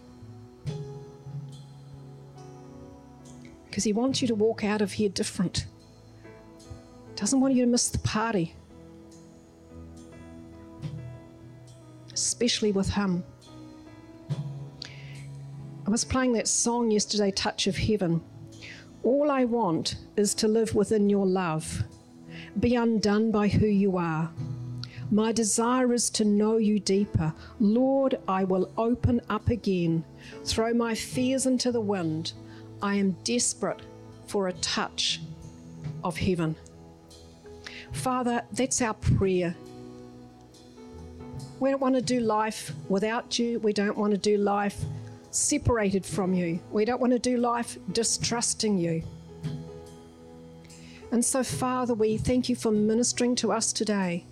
Because 3.68 3.84
he 3.84 3.92
wants 3.92 4.20
you 4.22 4.28
to 4.28 4.34
walk 4.34 4.64
out 4.64 4.80
of 4.80 4.92
here 4.92 5.08
different. 5.08 5.66
Doesn't 7.14 7.40
want 7.40 7.54
you 7.54 7.64
to 7.64 7.70
miss 7.70 7.88
the 7.88 7.98
party. 7.98 8.54
Especially 12.12 12.72
with 12.72 12.90
him. 12.90 13.24
I 15.86 15.90
was 15.90 16.04
playing 16.04 16.32
that 16.34 16.48
song 16.48 16.90
yesterday, 16.90 17.30
Touch 17.30 17.66
of 17.66 17.76
Heaven. 17.76 18.22
All 19.02 19.30
I 19.30 19.44
want 19.44 19.96
is 20.16 20.34
to 20.34 20.48
live 20.48 20.74
within 20.74 21.08
your 21.08 21.24
love, 21.24 21.82
be 22.60 22.74
undone 22.74 23.30
by 23.30 23.48
who 23.48 23.66
you 23.66 23.96
are. 23.96 24.30
My 25.10 25.32
desire 25.32 25.94
is 25.94 26.10
to 26.10 26.24
know 26.24 26.58
you 26.58 26.78
deeper. 26.78 27.32
Lord, 27.58 28.18
I 28.28 28.44
will 28.44 28.70
open 28.76 29.22
up 29.30 29.48
again, 29.48 30.04
throw 30.44 30.74
my 30.74 30.94
fears 30.94 31.46
into 31.46 31.72
the 31.72 31.80
wind. 31.80 32.32
I 32.82 32.96
am 32.96 33.12
desperate 33.24 33.80
for 34.26 34.48
a 34.48 34.52
touch 34.54 35.20
of 36.04 36.16
heaven. 36.16 36.56
Father, 37.92 38.42
that's 38.52 38.80
our 38.82 38.94
prayer. 38.94 39.54
We 41.60 41.70
don't 41.70 41.80
want 41.80 41.96
to 41.96 42.02
do 42.02 42.20
life 42.20 42.72
without 42.88 43.38
you. 43.38 43.58
We 43.60 43.72
don't 43.72 43.96
want 43.96 44.12
to 44.12 44.18
do 44.18 44.36
life 44.36 44.80
separated 45.30 46.06
from 46.06 46.34
you. 46.34 46.60
We 46.70 46.84
don't 46.84 47.00
want 47.00 47.12
to 47.12 47.18
do 47.18 47.36
life 47.36 47.78
distrusting 47.92 48.78
you. 48.78 49.02
And 51.10 51.24
so, 51.24 51.42
Father, 51.42 51.94
we 51.94 52.16
thank 52.16 52.48
you 52.48 52.54
for 52.54 52.70
ministering 52.70 53.34
to 53.36 53.50
us 53.50 53.72
today. 53.72 54.26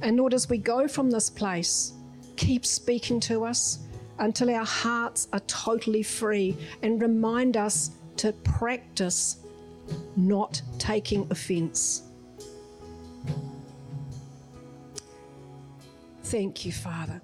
And 0.00 0.16
Lord, 0.16 0.34
as 0.34 0.48
we 0.48 0.58
go 0.58 0.88
from 0.88 1.10
this 1.10 1.30
place, 1.30 1.92
keep 2.36 2.64
speaking 2.64 3.20
to 3.20 3.44
us 3.44 3.78
until 4.22 4.48
our 4.50 4.64
hearts 4.64 5.26
are 5.32 5.40
totally 5.40 6.02
free 6.02 6.56
and 6.82 7.02
remind 7.02 7.56
us 7.56 7.90
to 8.16 8.32
practice 8.32 9.38
not 10.16 10.62
taking 10.78 11.26
offense. 11.30 12.02
Thank 16.22 16.64
you, 16.64 16.70
Father. 16.70 17.20